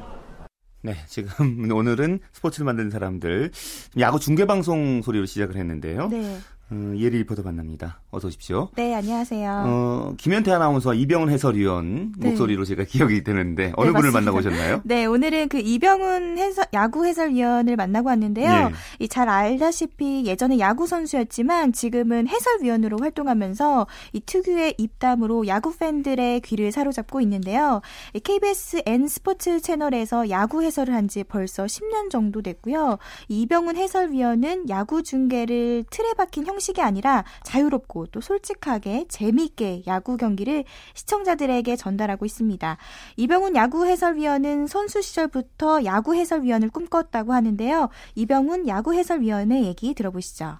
네, 0.81 0.95
지금 1.07 1.69
오늘은 1.71 2.21
스포츠를 2.33 2.65
만드는 2.67 2.91
사람들 2.91 3.51
야구 3.99 4.19
중계 4.19 4.47
방송 4.47 5.03
소리로 5.03 5.27
시작을 5.27 5.57
했는데요. 5.57 6.09
네. 6.09 6.39
어, 6.70 6.92
예리 6.96 7.18
리포터 7.18 7.42
만납니다. 7.42 8.00
어서 8.11 8.28
오십시오. 8.28 8.68
네, 8.76 8.94
안녕하세요. 8.94 9.64
어, 9.66 10.14
김현태 10.18 10.52
아나운서와 10.52 10.94
이병훈 10.96 11.31
해설위원 11.31 12.12
네. 12.18 12.28
목소리로 12.28 12.66
제가 12.66 12.85
기억이 12.85 13.24
되는데 13.24 13.72
어느 13.76 13.88
네, 13.88 13.94
분을. 13.94 14.12
만나고 14.12 14.37
오셨나요? 14.38 14.83
네, 14.85 15.07
오늘은 15.07 15.48
그 15.48 15.59
이병훈 15.59 16.37
해설, 16.37 16.66
야구 16.74 17.07
해설위원을 17.07 17.76
만나고 17.76 18.09
왔는데요. 18.11 18.50
예. 18.50 18.68
이잘 19.04 19.31
알다시피 19.31 20.24
예전에 20.26 20.59
야구 20.59 20.87
선수였지만 20.87 21.72
지금은 21.72 22.28
해설위원으로 22.28 22.98
활동하면서 23.00 23.87
이 24.12 24.20
특유의 24.20 24.74
입담으로 24.76 25.46
야구 25.46 25.74
팬들의 25.74 26.40
귀를 26.42 26.70
사로잡고 26.70 27.22
있는데요. 27.22 27.81
이 28.12 28.20
KBS 28.20 28.83
N 28.85 29.09
스포츠 29.09 29.61
채널에서 29.62 30.28
야구 30.28 30.62
해설을 30.62 30.94
한 30.94 31.09
지 31.09 31.24
벌써 31.24 31.64
10년 31.64 32.11
정도 32.11 32.42
됐고요. 32.42 32.98
이 33.28 33.40
이병훈 33.40 33.76
해설위원은 33.78 34.68
야구 34.68 35.02
중계를 35.02 35.85
틀에 35.90 36.12
박힌 36.12 36.44
형 36.46 36.58
식이 36.59 36.81
아니라 36.81 37.25
자유롭고 37.44 38.07
또 38.07 38.21
솔직하게 38.21 39.07
재미있게 39.09 39.83
야구 39.87 40.16
경기를 40.16 40.64
시청자들에게 40.94 41.77
전달하고 41.77 42.25
있습니다. 42.25 42.77
이병훈 43.16 43.57
야구 43.57 43.87
해설위원은 43.87 44.66
선수 44.66 45.03
시절부터 45.03 45.85
야구 45.85 46.14
해설위원을 46.14 46.71
꿈꿨다고 46.71 47.33
하는데요. 47.33 47.88
이병훈 48.14 48.68
야구 48.68 48.94
해설위원의 48.94 49.64
얘기 49.64 49.94
들어보시죠. 49.94 50.59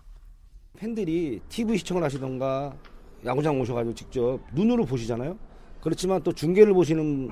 팬들이 0.76 1.40
TV 1.48 1.78
시청을 1.78 2.02
하시던가 2.04 2.74
야구장 3.24 3.61
오셔가지고 3.61 3.94
직접 3.94 4.40
눈으로 4.52 4.84
보시잖아요. 4.84 5.37
그렇지만 5.80 6.22
또 6.22 6.32
중계를 6.32 6.72
보시는 6.72 7.30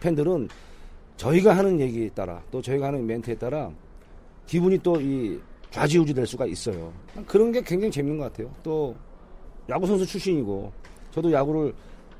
팬들은 0.00 0.48
저희가 1.16 1.56
하는 1.56 1.80
얘기에 1.80 2.10
따라 2.10 2.42
또 2.50 2.60
저희가 2.60 2.88
하는 2.88 3.06
멘트에 3.06 3.36
따라 3.36 3.70
기분이 4.46 4.78
또 4.78 5.00
이 5.00 5.38
좌지우지 5.74 6.14
될 6.14 6.24
수가 6.24 6.46
있어요. 6.46 6.92
그런 7.26 7.50
게 7.50 7.60
굉장히 7.60 7.90
재밌는 7.90 8.18
것 8.18 8.32
같아요. 8.32 8.48
또 8.62 8.94
야구 9.68 9.88
선수 9.88 10.06
출신이고 10.06 10.72
저도 11.10 11.32
야구를 11.32 11.74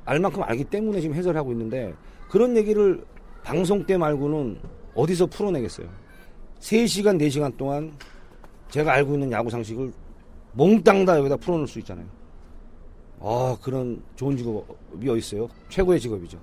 알 0.04 0.18
만큼 0.18 0.42
알기 0.42 0.64
때문에 0.64 1.00
지금 1.00 1.14
해설하고 1.14 1.52
있는데 1.52 1.94
그런 2.28 2.56
얘기를 2.56 3.04
방송 3.44 3.86
때 3.86 3.96
말고는 3.96 4.58
어디서 4.96 5.26
풀어내겠어요. 5.26 5.88
3시간, 6.58 7.16
4시간 7.20 7.56
동안 7.56 7.96
제가 8.70 8.92
알고 8.92 9.14
있는 9.14 9.30
야구 9.30 9.50
상식을 9.50 9.92
몽땅 10.54 11.04
다 11.04 11.16
여기다 11.16 11.36
풀어놓을 11.36 11.68
수 11.68 11.78
있잖아요. 11.78 12.06
아, 13.20 13.56
그런 13.62 14.02
좋은 14.16 14.36
직업이 14.36 15.08
어디 15.08 15.18
있어요? 15.18 15.48
최고의 15.68 16.00
직업이죠. 16.00 16.40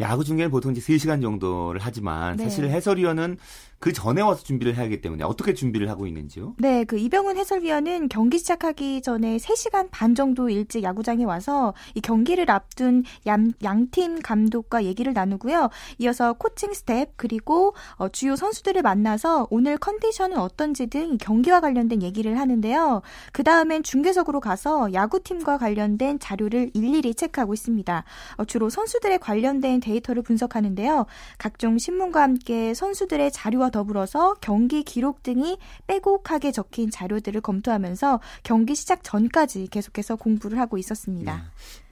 야구 0.00 0.24
중계는 0.24 0.50
보통 0.50 0.72
이제 0.72 0.80
3시간 0.80 1.22
정도를 1.22 1.80
하지만 1.80 2.36
네. 2.36 2.44
사실 2.44 2.68
해설위원은 2.68 3.38
그 3.84 3.92
전에 3.92 4.22
와서 4.22 4.42
준비를 4.42 4.76
해야 4.76 4.86
하기 4.86 5.02
때문에 5.02 5.24
어떻게 5.24 5.52
준비를 5.52 5.90
하고 5.90 6.06
있는지요? 6.06 6.54
네, 6.56 6.84
그 6.84 6.96
이병훈 6.96 7.36
해설위원은 7.36 8.08
경기 8.08 8.38
시작하기 8.38 9.02
전에 9.02 9.36
3시간 9.36 9.88
반 9.90 10.14
정도 10.14 10.48
일찍 10.48 10.82
야구장에 10.82 11.24
와서 11.24 11.74
이 11.94 12.00
경기를 12.00 12.50
앞둔 12.50 13.04
양, 13.26 13.52
양팀 13.62 14.22
감독과 14.22 14.84
얘기를 14.84 15.12
나누고요. 15.12 15.68
이어서 15.98 16.32
코칭스태프 16.32 17.10
그리고 17.16 17.74
어, 17.96 18.08
주요 18.08 18.36
선수들을 18.36 18.80
만나서 18.80 19.48
오늘 19.50 19.76
컨디션은 19.76 20.38
어떤지 20.38 20.86
등이 20.86 21.18
경기와 21.18 21.60
관련된 21.60 22.00
얘기를 22.00 22.38
하는데요. 22.38 23.02
그 23.34 23.44
다음엔 23.44 23.82
중계석으로 23.82 24.40
가서 24.40 24.94
야구팀과 24.94 25.58
관련된 25.58 26.20
자료를 26.20 26.70
일일이 26.72 27.14
체크하고 27.14 27.52
있습니다. 27.52 28.04
어, 28.38 28.44
주로 28.46 28.70
선수들의 28.70 29.18
관련된 29.18 29.80
데이터를 29.80 30.22
분석하는데요. 30.22 31.04
각종 31.36 31.76
신문과 31.76 32.22
함께 32.22 32.72
선수들의 32.72 33.30
자료와 33.30 33.73
더불어서 33.74 34.34
경기 34.40 34.84
기록 34.84 35.24
등이 35.24 35.58
빼곡하게 35.88 36.52
적힌 36.52 36.92
자료들을 36.92 37.40
검토하면서 37.40 38.20
경기 38.44 38.76
시작 38.76 39.02
전까지 39.02 39.66
계속해서 39.66 40.14
공부를 40.14 40.60
하고 40.60 40.78
있었습니다. 40.78 41.34
네. 41.36 41.42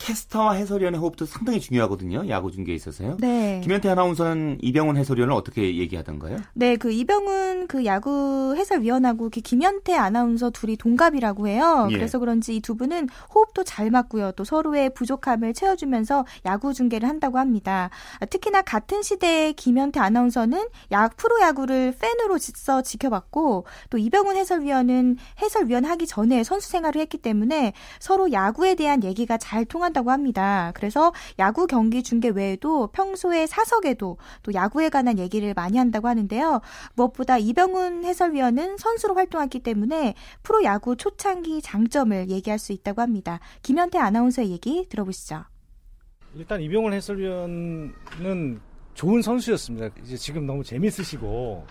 캐스터와 0.07 0.55
해설위원의 0.55 1.01
호흡도 1.01 1.27
상당히 1.27 1.61
중요하거든요. 1.61 2.29
야구 2.29 2.51
중계에 2.51 2.75
있어서요. 2.75 3.17
네. 3.21 3.61
김현태 3.63 3.89
아나운서는 3.89 4.59
이병훈 4.61 4.97
해설위원을 4.97 5.33
어떻게 5.35 5.77
얘기하던가요? 5.77 6.39
네, 6.55 6.77
그 6.77 6.91
이병훈 6.91 7.69
그 7.69 7.85
야구 7.85 8.55
해설위원하고 8.57 9.31
그 9.31 9.41
김현태 9.41 9.95
아나운서 9.95 10.51
둘이 10.51 10.77
동갑이라고 10.77 11.47
해요. 11.49 11.89
예. 11.91 11.95
그래서 11.97 12.19
그런지 12.19 12.57
이 12.57 12.61
두 12.63 12.77
분은 12.77 13.09
호흡도 13.35 13.65
잘 13.65 13.91
맞고요. 13.91 14.33
또 14.33 14.45
서로의 14.45 14.95
부족함을 14.95 15.53
채워주면서 15.53 16.25
야구 16.47 16.73
중계를 16.73 17.09
한다고 17.09 17.39
합니다. 17.39 17.91
아, 18.21 18.25
특히나 18.25 18.63
같은 18.63 19.03
시대의 19.03 19.55
김현태 19.55 19.99
아나운서는 19.99 20.69
야 20.93 21.09
프로야구를 21.09 21.95
팬으로서 21.99 22.83
지켜봤고 22.83 23.67
또 23.91 23.99
이병훈 23.99 24.37
해설위원은 24.37 25.17
해설위원 25.43 25.85
하기 25.85 26.07
전에 26.07 26.45
선수 26.45 26.71
생활을 26.71 27.01
했기 27.01 27.19
때문에 27.19 27.73
서로 27.99 28.31
야구에 28.33 28.75
대한 28.77 29.03
얘기가 29.05 29.39
잘 29.39 29.63
통 29.73 29.83
한다고 29.93 30.11
합니다. 30.11 30.73
그래서 30.75 31.13
야구 31.39 31.67
경기 31.67 32.03
중계 32.03 32.31
외에도 32.31 32.89
평소에 32.89 33.47
사석에도 33.47 34.17
또 34.43 34.55
야구에 34.55 34.89
관한 34.89 35.19
얘기를 35.19 35.53
많이 35.55 35.77
한다고 35.77 36.09
하는데요. 36.09 36.61
무엇보다 36.95 37.37
이병훈 37.39 38.05
해설위원은 38.05 38.79
선수로 38.79 39.15
활동했기 39.15 39.61
때문에 39.61 40.15
프로 40.43 40.65
야구 40.65 40.97
초창기 40.97 41.61
장점을 41.61 42.31
얘기할 42.31 42.59
수 42.59 42.73
있다고 42.73 43.03
합니다. 43.03 43.39
김현태 43.63 43.99
아나운서의 43.99 44.51
얘기 44.51 44.89
들어보시죠. 44.89 45.45
일단 46.35 46.63
이병헌 46.63 46.95
해설위원은 46.95 48.61
좋은 48.95 49.21
선수였습니다. 49.21 49.91
이제 50.03 50.17
지금 50.17 50.47
너무 50.47 50.65
재밌으시고 50.65 51.67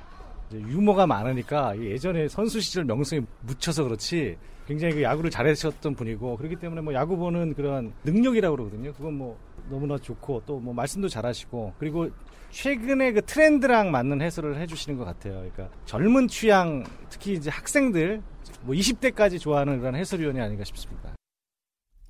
유머가 0.59 1.07
많으니까 1.07 1.79
예전에 1.79 2.27
선수 2.27 2.59
시절 2.59 2.83
명성에 2.85 3.21
묻혀서 3.41 3.83
그렇지 3.83 4.37
굉장히 4.67 4.95
그 4.95 5.01
야구를 5.03 5.29
잘하셨던 5.29 5.95
분이고 5.95 6.37
그렇기 6.37 6.55
때문에 6.57 6.81
뭐 6.81 6.93
야구 6.93 7.17
보는 7.17 7.53
그런 7.55 7.93
능력이라고 8.03 8.55
그러거든요. 8.55 8.93
그건 8.93 9.13
뭐 9.15 9.37
너무나 9.69 9.97
좋고 9.97 10.43
또 10.45 10.59
뭐 10.59 10.73
말씀도 10.73 11.09
잘하시고 11.09 11.73
그리고 11.79 12.09
최근에 12.51 13.13
그 13.13 13.21
트렌드랑 13.21 13.91
맞는 13.91 14.21
해설을 14.21 14.59
해주시는 14.59 14.97
것 14.97 15.05
같아요. 15.05 15.33
그러니까 15.35 15.69
젊은 15.85 16.27
취향 16.27 16.83
특히 17.09 17.33
이제 17.33 17.49
학생들 17.49 18.21
뭐 18.63 18.75
20대까지 18.75 19.39
좋아하는 19.39 19.79
그런 19.79 19.95
해설위원이 19.95 20.39
아닌가 20.39 20.63
싶습니다. 20.65 21.15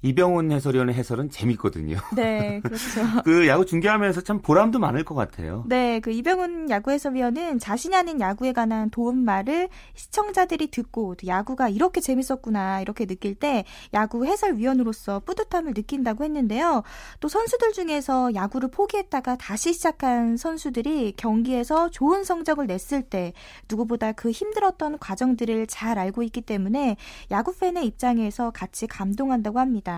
이병훈 0.03 0.51
해설위원의 0.51 0.95
해설은 0.95 1.29
재밌거든요. 1.29 1.97
네, 2.15 2.59
그렇죠. 2.61 3.01
그 3.23 3.47
야구 3.47 3.65
중계하면서 3.65 4.21
참 4.21 4.41
보람도 4.41 4.79
많을 4.79 5.03
것 5.03 5.13
같아요. 5.13 5.63
네, 5.67 5.99
그 5.99 6.11
이병훈 6.11 6.69
야구 6.69 6.91
해설위원은 6.91 7.59
자신이 7.59 7.95
하는 7.95 8.19
야구에 8.19 8.51
관한 8.51 8.89
도움말을 8.89 9.69
시청자들이 9.93 10.71
듣고 10.71 11.15
또 11.15 11.27
야구가 11.27 11.69
이렇게 11.69 12.01
재밌었구나 12.01 12.81
이렇게 12.81 13.05
느낄 13.05 13.35
때 13.35 13.65
야구 13.93 14.25
해설위원으로서 14.25 15.19
뿌듯함을 15.19 15.73
느낀다고 15.75 16.23
했는데요. 16.23 16.83
또 17.19 17.27
선수들 17.27 17.73
중에서 17.73 18.33
야구를 18.33 18.69
포기했다가 18.71 19.37
다시 19.37 19.73
시작한 19.73 20.37
선수들이 20.37 21.13
경기에서 21.15 21.89
좋은 21.89 22.23
성적을 22.23 22.65
냈을 22.65 23.03
때 23.03 23.33
누구보다 23.69 24.13
그 24.13 24.31
힘들었던 24.31 24.97
과정들을 24.97 25.67
잘 25.67 25.99
알고 25.99 26.23
있기 26.23 26.41
때문에 26.41 26.97
야구 27.29 27.55
팬의 27.55 27.85
입장에서 27.85 28.51
같이 28.51 28.87
감동한다고 28.87 29.59
합니다. 29.59 29.90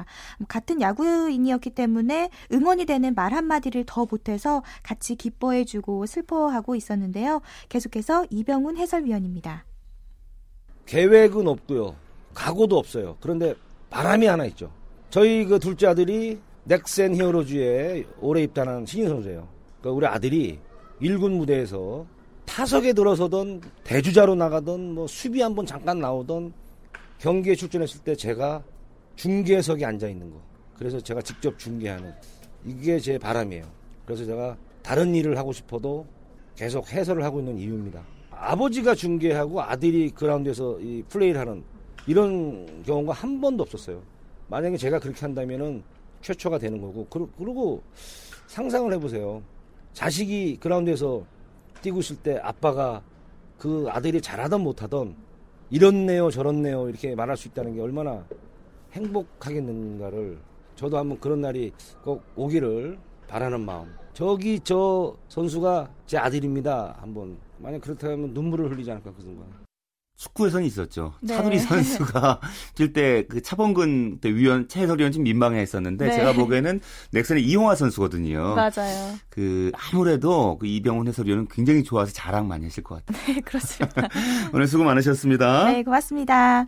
같은 0.48 0.82
야구인이었기 0.82 1.72
때문에 1.72 2.30
응원이 2.52 2.86
되는 2.86 3.14
말 3.16 3.34
한마디를 3.34 3.84
더 3.86 4.06
보태서 4.06 4.64
같이 4.82 5.16
기뻐해주고 5.16 6.06
슬퍼하고 6.06 6.76
있었는데요. 6.76 7.42
계속해서 7.70 8.26
이병훈 8.30 8.78
해설위원입니다. 8.78 9.66
계획은 10.86 11.48
없고요. 11.48 11.96
각오도 12.34 12.78
없어요. 12.78 13.18
그런데 13.22 13.54
바람이 13.90 14.26
하나 14.26 14.46
있죠. 14.46 14.72
저희 15.10 15.46
그 15.46 15.60
둘째 15.60 15.88
아들이 15.88 16.40
넥센 16.66 17.16
히어로즈에 17.16 18.06
올해 18.20 18.44
입단한 18.44 18.86
신인 18.86 19.10
선수예요. 19.10 19.48
그러니까 19.80 19.98
우리 19.98 20.06
아들이 20.08 20.60
1군 21.02 21.32
무대에서 21.32 22.06
타석에 22.46 22.94
들어서던 22.94 23.62
대주자로 23.84 24.36
나가던 24.36 24.94
뭐 24.94 25.08
수비 25.08 25.42
한번 25.42 25.66
잠깐 25.66 26.00
나오던 26.00 26.54
경기에 27.20 27.56
출전했을 27.56 28.02
때 28.02 28.16
제가 28.16 28.64
중계석에 29.16 29.86
앉아 29.86 30.08
있는 30.08 30.32
거. 30.32 30.38
그래서 30.78 31.00
제가 31.00 31.22
직접 31.22 31.58
중계하는 31.58 32.14
이게 32.66 33.00
제 33.00 33.18
바람이에요. 33.18 33.66
그래서 34.06 34.26
제가 34.26 34.58
다른 34.82 35.14
일을 35.16 35.38
하고 35.38 35.54
싶어도 35.54 36.06
계속 36.56 36.92
해설을 36.92 37.24
하고 37.24 37.40
있는 37.40 37.58
이유입니다. 37.58 38.04
아버지가 38.32 38.96
중계하고 38.96 39.62
아들이 39.62 40.10
그라운드에서 40.10 40.80
이 40.80 41.04
플레이를 41.08 41.40
하는 41.40 41.64
이런 42.08 42.84
경우가 42.84 43.14
한 43.14 43.40
번도 43.40 43.64
없었어요. 43.64 44.02
만약에 44.50 44.78
제가 44.78 45.00
그렇게 45.00 45.22
한다면은 45.22 45.84
최초가 46.22 46.58
되는 46.58 46.82
거고 46.82 47.08
그리고 47.38 47.82
상상을 48.48 48.92
해보세요. 48.94 49.42
자식이 49.94 50.58
그라운드에서 50.60 51.24
뛰고 51.82 52.00
있을 52.00 52.18
때 52.18 52.40
아빠가 52.42 53.02
그 53.58 53.88
아들이 53.90 54.20
잘하던 54.20 54.62
못하던 54.62 55.16
이렇네요 55.70 56.30
저렇네요 56.30 56.90
이렇게 56.90 57.16
말할 57.16 57.38
수 57.38 57.48
있다는 57.48 57.76
게 57.76 57.82
얼마나 57.82 58.26
행복하겠는가를 58.94 60.40
저도 60.76 60.98
한번 60.98 61.20
그런 61.20 61.42
날이 61.42 61.72
꼭 62.04 62.24
오기를 62.36 62.98
바라는 63.28 63.66
마음. 63.66 63.94
저기 64.14 64.60
저 64.64 65.16
선수가 65.28 65.90
제 66.06 66.18
아들입니다. 66.18 66.98
한번 67.00 67.38
만약 67.58 67.82
그렇다면 67.82 68.34
눈물을 68.34 68.72
흘리지 68.72 68.92
않을까 68.92 69.12
그 69.16 69.22
순간. 69.22 69.46
축구에서는 70.16 70.66
있었죠. 70.68 71.14
네. 71.22 71.36
차두리 71.36 71.60
선수가 71.60 72.40
뛸 72.76 72.94
때 72.94 73.26
그 73.28 73.42
차범근 73.42 74.20
위원 74.24 74.68
최해설위원 74.68 75.12
좀 75.12 75.24
민망해했었는데 75.24 76.06
네. 76.06 76.16
제가 76.16 76.34
보기에는 76.34 76.80
넥슨의 77.12 77.44
이용화 77.44 77.76
선수거든요. 77.76 78.54
맞아요. 78.56 79.16
그 79.30 79.72
아무래도 79.74 80.58
그 80.60 80.68
이병훈 80.68 81.08
해설위원은 81.08 81.48
굉장히 81.50 81.84
좋아서 81.84 82.14
자랑 82.14 82.48
많이 82.48 82.64
하실 82.66 82.84
것 82.84 83.04
같아요. 83.06 83.26
네, 83.26 83.42
그렇습니다. 83.42 84.08
오늘 84.54 84.68
수고 84.68 84.84
많으셨습니다. 84.84 85.66
네, 85.72 85.84
고맙습니다. 85.84 86.68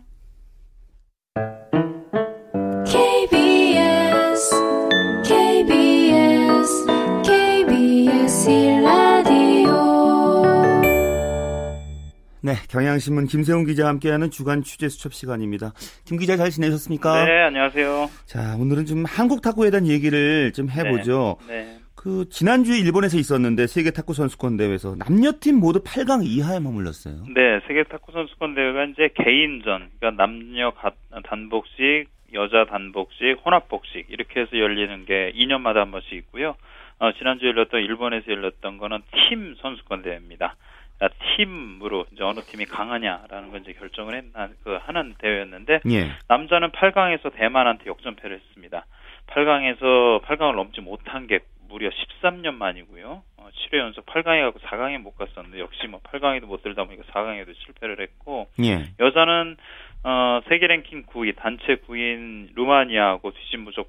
네, 12.46 12.52
경향신문 12.70 13.26
김세훈 13.26 13.64
기자와 13.66 13.88
함께하는 13.90 14.30
주간 14.30 14.62
취재 14.62 14.88
수첩 14.88 15.12
시간입니다. 15.12 15.72
김 16.04 16.16
기자 16.16 16.36
잘 16.36 16.50
지내셨습니까? 16.50 17.24
네, 17.24 17.42
안녕하세요. 17.42 18.08
자, 18.24 18.54
오늘은 18.60 18.86
좀 18.86 19.04
한국 19.04 19.42
탁구에 19.42 19.70
대한 19.70 19.88
얘기를 19.88 20.52
좀 20.52 20.70
해보죠. 20.70 21.38
네. 21.48 21.78
그 21.96 22.28
지난주에 22.30 22.78
일본에서 22.78 23.18
있었는데 23.18 23.66
세계 23.66 23.90
탁구 23.90 24.14
선수권 24.14 24.58
대회에서 24.58 24.94
남녀 24.94 25.32
팀 25.40 25.56
모두 25.56 25.82
8강 25.82 26.24
이하에 26.24 26.60
머물렀어요. 26.60 27.24
네, 27.34 27.58
세계 27.66 27.82
탁구 27.82 28.12
선수권 28.12 28.54
대회가 28.54 28.84
이제 28.84 29.08
개인전, 29.16 29.90
그러니까 29.98 30.22
남녀 30.24 30.70
가- 30.70 30.92
단복식, 31.24 32.06
여자 32.34 32.64
단복식, 32.70 33.38
혼합복식 33.44 34.06
이렇게 34.10 34.42
해서 34.42 34.56
열리는 34.56 35.04
게 35.04 35.32
2년마다 35.34 35.78
한 35.78 35.90
번씩 35.90 36.12
있고요. 36.12 36.54
어, 37.00 37.10
지난주에 37.18 37.48
열렸던 37.48 37.80
일본에서 37.80 38.30
열렸던 38.30 38.78
거는 38.78 38.98
팀 39.28 39.56
선수권 39.60 40.02
대회입니다. 40.02 40.54
그러니까 40.98 41.18
팀으로 41.36 42.06
이제 42.12 42.22
어느 42.22 42.40
팀이 42.40 42.64
강하냐라는 42.66 43.50
걸 43.50 43.60
이제 43.60 43.72
결정을 43.74 44.16
했, 44.16 44.24
그 44.64 44.78
하는 44.80 45.14
대회였는데 45.18 45.80
예. 45.90 46.12
남자는 46.28 46.70
8강에서 46.70 47.34
대만한테 47.34 47.86
역전패를 47.86 48.36
했습니다. 48.36 48.86
8강에서 49.28 50.22
8강을 50.22 50.54
넘지 50.54 50.80
못한 50.80 51.26
게 51.26 51.40
무려 51.68 51.90
13년 51.90 52.54
만이고요. 52.54 53.22
어, 53.36 53.48
7회 53.52 53.78
연속 53.78 54.06
8강에 54.06 54.40
가고 54.42 54.58
4강에 54.60 54.98
못 54.98 55.16
갔었는데 55.16 55.58
역시 55.58 55.86
뭐 55.88 56.00
8강에도 56.00 56.46
못 56.46 56.62
들다 56.62 56.84
보니까 56.84 57.02
4강에도 57.12 57.54
실패를 57.54 58.00
했고 58.00 58.48
예. 58.62 58.84
여자는 58.98 59.56
어, 60.04 60.40
세계 60.48 60.68
랭킹 60.68 61.06
9위 61.06 61.34
단체 61.36 61.76
9위인 61.86 62.50
루마니아하고 62.54 63.32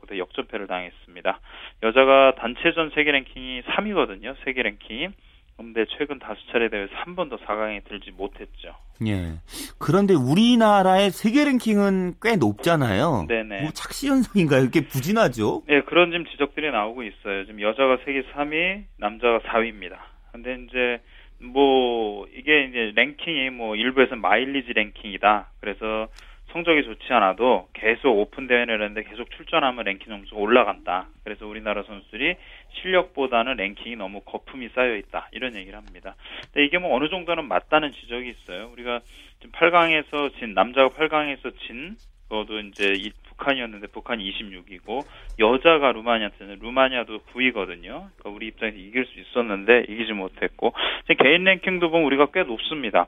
끝에 0.02 0.18
역전패를 0.18 0.68
당했습니다. 0.68 1.40
여자가 1.84 2.36
단체전 2.36 2.92
세계 2.96 3.12
랭킹이 3.12 3.62
3위거든요. 3.64 4.36
세계 4.44 4.64
랭킹이. 4.64 5.10
근데 5.58 5.86
최근 5.98 6.20
다수 6.20 6.40
차례 6.52 6.70
대회에서 6.70 6.92
한 6.94 7.16
번도 7.16 7.38
4강에 7.38 7.84
들지 7.86 8.12
못했죠. 8.12 8.76
예. 9.08 9.40
그런데 9.80 10.14
우리나라의 10.14 11.10
세계 11.10 11.46
랭킹은 11.46 12.16
꽤 12.22 12.36
높잖아요. 12.36 13.26
네네. 13.28 13.62
뭐 13.62 13.72
착시 13.72 14.08
현상인가요? 14.08 14.62
이렇게 14.62 14.88
부진하죠? 14.88 15.64
네, 15.68 15.82
그런 15.82 16.12
지금 16.12 16.26
지적들이 16.26 16.72
나오고 16.72 17.04
있어요. 17.04 17.46
지금 17.46 17.62
여자가 17.62 17.98
세계 18.06 18.22
3위, 18.34 18.84
남자가 18.98 19.40
4위입니다. 19.40 19.98
근데 20.32 20.58
이제 20.68 21.02
뭐 21.40 22.28
이게 22.36 22.66
이제 22.66 22.92
랭킹이 22.96 23.50
뭐 23.50 23.76
일부에서 23.76 24.16
마일리지 24.16 24.74
랭킹이다. 24.74 25.52
그래서 25.60 26.08
성적이 26.52 26.84
좋지 26.84 27.12
않아도 27.14 27.68
계속 27.74 28.18
오픈 28.18 28.48
대회를 28.48 28.82
했는데 28.82 29.08
계속 29.10 29.30
출전하면 29.32 29.86
랭킹 29.86 30.08
점수가 30.08 30.40
올라간다. 30.40 31.08
그래서 31.24 31.46
우리나라 31.46 31.84
선수들이 31.84 32.36
실력보다는 32.82 33.58
랭킹이 33.58 33.96
너무 33.96 34.22
거품이 34.22 34.70
쌓여 34.70 34.96
있다. 34.96 35.30
이런 35.32 35.56
얘기를 35.56 35.78
합니다. 35.78 36.16
근데 36.54 36.66
이게 36.66 36.78
뭐 36.78 36.96
어느 36.96 37.10
정도는 37.10 37.48
맞다는 37.48 37.92
지적이 37.94 38.30
있어요. 38.30 38.70
우리가 38.74 39.02
지금 39.40 39.52
8강에서 39.52 40.38
진 40.40 40.54
남자가 40.54 40.90
8강에서 40.90 41.54
진 41.68 41.98
그것도 42.30 42.60
이제 42.60 42.94
이 42.98 43.12
북한이었는데 43.30 43.88
북한이 43.88 44.30
26이고 44.32 45.06
여자가 45.40 45.92
루마니아한테는 45.94 46.60
루마니아도 46.60 47.20
9위거든요. 47.34 48.10
그러니까 48.18 48.30
우리 48.30 48.48
입장에서 48.48 48.78
이길 48.78 49.06
수 49.06 49.20
있었는데 49.20 49.86
이기지 49.88 50.14
못했고 50.14 50.74
개인 51.20 51.44
랭킹도 51.44 51.90
보면 51.90 52.06
우리가 52.06 52.28
꽤 52.34 52.44
높습니다. 52.44 53.08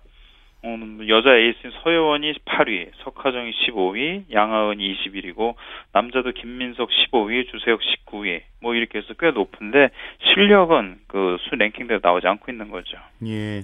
음, 0.65 0.99
여자 1.07 1.35
에이스인 1.35 1.71
서효원이 1.81 2.33
8위, 2.45 2.89
석하정이 3.03 3.51
15위, 3.51 4.25
양하은이 4.33 4.93
21위고 4.95 5.55
남자도 5.93 6.33
김민석 6.33 6.89
15위, 6.89 7.49
주세혁 7.49 7.79
19위. 7.79 8.41
뭐 8.61 8.75
이렇게 8.75 8.97
해서 8.99 9.13
꽤 9.17 9.31
높은데 9.31 9.89
실력은 10.33 10.99
그 11.07 11.37
수 11.47 11.55
랭킹대로 11.55 11.99
나오지 12.03 12.27
않고 12.27 12.51
있는 12.51 12.69
거죠. 12.69 12.97
예. 13.25 13.63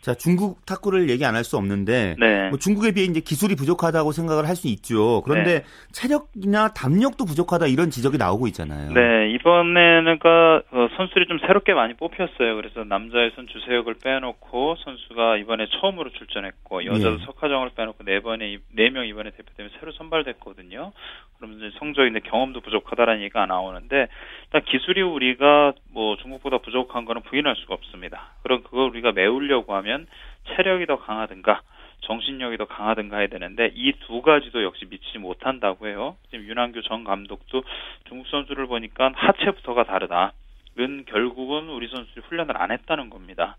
자, 0.00 0.14
중국 0.14 0.64
탁구를 0.66 1.10
얘기 1.10 1.24
안 1.24 1.34
할 1.34 1.44
수 1.44 1.56
없는데 1.56 2.16
네. 2.18 2.48
뭐 2.48 2.58
중국에 2.58 2.92
비해 2.92 3.06
이제 3.06 3.20
기술이 3.20 3.54
부족하다고 3.56 4.12
생각을 4.12 4.48
할 4.48 4.56
수 4.56 4.66
있죠. 4.68 5.22
그런데 5.24 5.64
체력이나 5.92 6.72
담력도 6.74 7.24
부족하다 7.24 7.66
이런 7.68 7.90
지적이 7.90 8.18
나오고 8.18 8.46
있잖아요. 8.48 8.92
네, 8.92 9.30
이번에는 9.34 10.18
그 10.18 10.28
어, 10.28 10.88
선수들이 10.96 11.26
좀 11.28 11.38
새롭게 11.40 11.74
많이 11.74 11.94
뽑혔어요. 11.94 12.56
그래서 12.56 12.82
남자에선 12.84 13.46
주세혁을 13.46 13.94
빼놓고 14.02 14.76
선수가 14.84 15.36
이번에 15.38 15.66
처음으로 15.80 16.10
출전했고 16.10 16.84
여자도 16.86 17.18
예. 17.20 17.24
석하정을 17.26 17.70
빼놓고 17.76 18.04
네 18.04 18.20
번에 18.20 18.58
네 18.74 18.90
명 18.90 19.06
이번에 19.06 19.30
대표팀에 19.30 19.68
새로 19.78 19.92
선발됐거든요. 19.92 20.92
그러면 21.38 21.70
성적인데 21.78 22.20
경험도 22.20 22.60
부족하다라는 22.62 23.22
얘기가 23.22 23.46
나오는데 23.46 24.08
일단 24.46 24.62
기술이 24.66 25.02
우리가 25.02 25.72
뭐 25.92 26.16
중국보다 26.16 26.58
부족한 26.58 27.04
거는 27.04 27.22
부인할 27.22 27.54
수가 27.56 27.74
없습니다. 27.74 28.32
그럼 28.42 28.62
그걸 28.64 28.88
우리가 28.90 29.12
메우려고 29.12 29.74
하면 29.76 29.87
체력이 30.56 30.86
더 30.86 30.98
강하든가 30.98 31.62
정신력이 32.00 32.56
더 32.58 32.64
강하든가 32.66 33.18
해야 33.18 33.26
되는데 33.26 33.72
이 33.74 33.92
두 34.06 34.22
가지도 34.22 34.62
역시 34.62 34.86
미치지 34.88 35.18
못한다고 35.18 35.88
해요. 35.88 36.16
지금 36.30 36.46
윤한규 36.46 36.82
전 36.82 37.04
감독도 37.04 37.62
중국 38.08 38.26
선수를 38.28 38.66
보니까 38.66 39.12
하체부터가 39.14 39.84
다르다. 39.84 40.32
은 40.80 41.04
결국은 41.06 41.68
우리 41.70 41.88
선수들이 41.88 42.24
훈련을 42.26 42.56
안 42.56 42.70
했다는 42.70 43.10
겁니다. 43.10 43.56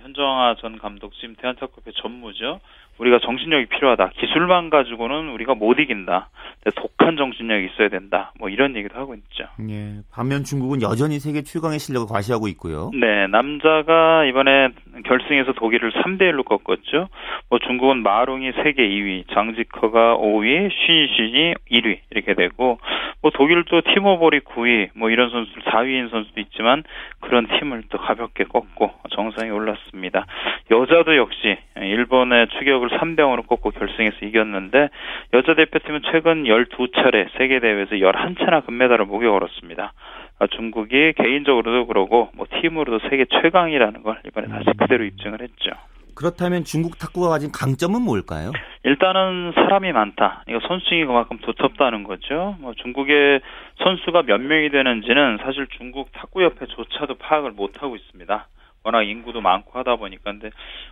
현정아 0.00 0.54
전 0.60 0.78
감독 0.78 1.12
지금 1.14 1.34
대한탁구협회 1.34 1.90
전무죠. 1.96 2.60
우리가 3.00 3.18
정신력이 3.18 3.66
필요하다. 3.66 4.10
기술만 4.18 4.68
가지고는 4.68 5.30
우리가 5.30 5.54
못 5.54 5.78
이긴다. 5.78 6.28
독한 6.76 7.16
정신력이 7.16 7.70
있어야 7.72 7.88
된다. 7.88 8.32
뭐 8.38 8.50
이런 8.50 8.76
얘기도 8.76 8.98
하고 8.98 9.14
있죠. 9.14 9.44
예. 9.70 10.00
반면 10.12 10.44
중국은 10.44 10.82
여전히 10.82 11.18
세계 11.18 11.40
최강의 11.40 11.78
실력을 11.78 12.06
과시하고 12.06 12.48
있고요. 12.48 12.90
네, 12.92 13.26
남자가 13.28 14.26
이번에 14.26 14.68
결승에서 15.06 15.52
독일을 15.52 15.92
3대 15.92 16.30
1로 16.30 16.44
꺾었죠. 16.44 17.08
뭐 17.48 17.58
중국은 17.58 18.02
마롱이 18.02 18.52
세계 18.62 18.86
2위, 18.86 19.24
장지커가 19.32 20.18
5위, 20.18 20.70
쉬신이 20.70 21.54
1위 21.72 21.98
이렇게 22.10 22.34
되고 22.34 22.78
뭐 23.22 23.30
독일도 23.30 23.80
티모볼이 23.80 24.40
9위, 24.40 24.90
뭐 24.94 25.08
이런 25.08 25.30
선수들 25.30 25.62
4위인 25.62 26.10
선수도 26.10 26.40
있지만 26.40 26.84
그런 27.20 27.46
팀을 27.46 27.84
또 27.88 27.98
가볍게 27.98 28.44
꺾고 28.44 28.92
정상에 29.10 29.50
올랐습니다. 29.50 30.26
여자도 30.70 31.16
역시 31.16 31.56
일본의 31.76 32.48
추격을 32.58 32.89
3대 32.98 33.18
0으로 33.18 33.46
꺾고 33.46 33.70
결승에서 33.70 34.16
이겼는데 34.22 34.88
여자 35.34 35.54
대표팀은 35.54 36.00
최근 36.10 36.44
12차례 36.44 37.28
세계 37.38 37.60
대회에서 37.60 37.96
11차나 37.96 38.64
금메달을 38.66 39.06
목에 39.06 39.26
걸었습니다. 39.26 39.92
아, 40.38 40.46
중국이 40.46 41.12
개인적으로도 41.16 41.86
그러고 41.86 42.30
뭐 42.34 42.46
팀으로도 42.60 43.08
세계 43.08 43.26
최강이라는 43.26 44.02
걸 44.02 44.20
이번에 44.26 44.48
다시 44.48 44.70
그대로 44.78 45.04
입증을 45.04 45.42
했죠. 45.42 45.70
그렇다면 46.14 46.64
중국 46.64 46.98
탁구가 46.98 47.28
가진 47.28 47.50
강점은 47.50 48.02
뭘까요? 48.02 48.52
일단은 48.84 49.52
사람이 49.54 49.92
많다. 49.92 50.44
이거 50.48 50.60
선수층이 50.66 51.06
그만큼 51.06 51.38
두텁다는 51.38 52.04
거죠. 52.04 52.56
뭐 52.60 52.74
중국의 52.74 53.40
선수가 53.82 54.22
몇 54.22 54.38
명이 54.38 54.70
되는지는 54.70 55.38
사실 55.42 55.66
중국 55.78 56.12
탁구협회조차도 56.12 57.14
파악을 57.14 57.52
못 57.52 57.82
하고 57.82 57.96
있습니다. 57.96 58.46
워낙 58.82 59.02
인구도 59.02 59.40
많고 59.40 59.78
하다 59.78 59.96
보니까 59.96 60.32
근데 60.32 60.50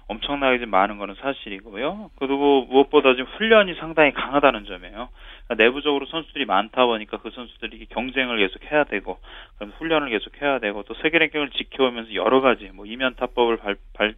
엄청나게 0.09 0.59
좀 0.59 0.71
많은 0.71 0.99
거는 0.99 1.15
사실이고요. 1.17 2.11
그리고 2.19 2.67
무엇보다 2.69 3.15
지금 3.15 3.27
훈련이 3.37 3.75
상당히 3.75 4.13
강하다는 4.13 4.65
점이에요. 4.67 5.09
그러니까 5.47 5.65
내부적으로 5.65 6.07
선수들이 6.07 6.45
많다 6.45 6.85
보니까 6.87 7.19
그 7.19 7.31
선수들이 7.31 7.87
경쟁을 7.87 8.39
계속 8.39 8.71
해야 8.71 8.85
되고 8.85 9.19
그럼 9.57 9.73
훈련을 9.79 10.11
계속 10.11 10.41
해야 10.43 10.59
되고 10.59 10.83
또 10.83 10.95
세계 10.95 11.19
랭킹을 11.19 11.51
지켜오면서 11.51 12.15
여러 12.15 12.41
가지 12.41 12.71
뭐 12.75 12.85
이면 12.85 13.15
타법을 13.17 13.57
발, 13.57 13.77
발, 13.95 14.15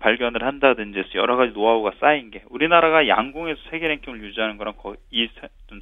발견을 0.00 0.42
한다든지 0.42 0.98
해서 0.98 1.10
여러 1.14 1.36
가지 1.36 1.52
노하우가 1.52 1.92
쌓인 2.00 2.30
게 2.30 2.42
우리나라가 2.50 3.06
양궁에서 3.06 3.60
세계 3.70 3.86
랭킹을 3.88 4.20
유지하는 4.22 4.56
거랑 4.56 4.74
거의 4.76 4.96
이 5.12 5.28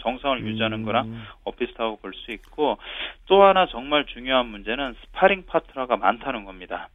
정상을 0.02 0.40
유지하는 0.46 0.84
거랑 0.84 1.06
음. 1.06 1.24
어, 1.44 1.52
비슷하고 1.52 1.96
볼 1.96 2.10
수 2.20 2.32
있고 2.32 2.78
또 3.26 3.42
하나 3.42 3.66
정말 3.66 4.04
중요한 4.06 4.46
문제는 4.46 4.94
스파링 4.94 5.46
파트너가 5.46 5.96
많다는 5.96 6.44
겁니다. 6.44 6.88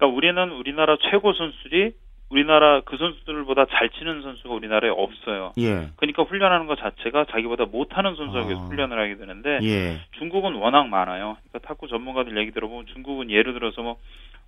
그러니까 0.00 0.06
우리는 0.16 0.50
우리나라 0.52 0.96
최고 1.10 1.34
선수들이 1.34 1.92
우리나라 2.30 2.80
그 2.80 2.96
선수들보다 2.96 3.66
잘 3.66 3.90
치는 3.90 4.22
선수가 4.22 4.54
우리나라에 4.54 4.90
없어요. 4.90 5.52
예. 5.58 5.90
그러니까 5.96 6.22
훈련하는 6.22 6.66
것 6.66 6.78
자체가 6.78 7.26
자기보다 7.26 7.66
못하는 7.66 8.14
선수가 8.14 8.40
아. 8.40 8.66
훈련을 8.66 8.98
하게 8.98 9.16
되는데 9.16 9.58
예. 9.62 10.00
중국은 10.18 10.54
워낙 10.54 10.88
많아요. 10.88 11.36
그러니까 11.42 11.68
탁구 11.68 11.88
전문가들 11.88 12.36
얘기 12.38 12.52
들어보면 12.52 12.86
중국은 12.86 13.30
예를 13.30 13.52
들어서 13.52 13.82
뭐 13.82 13.98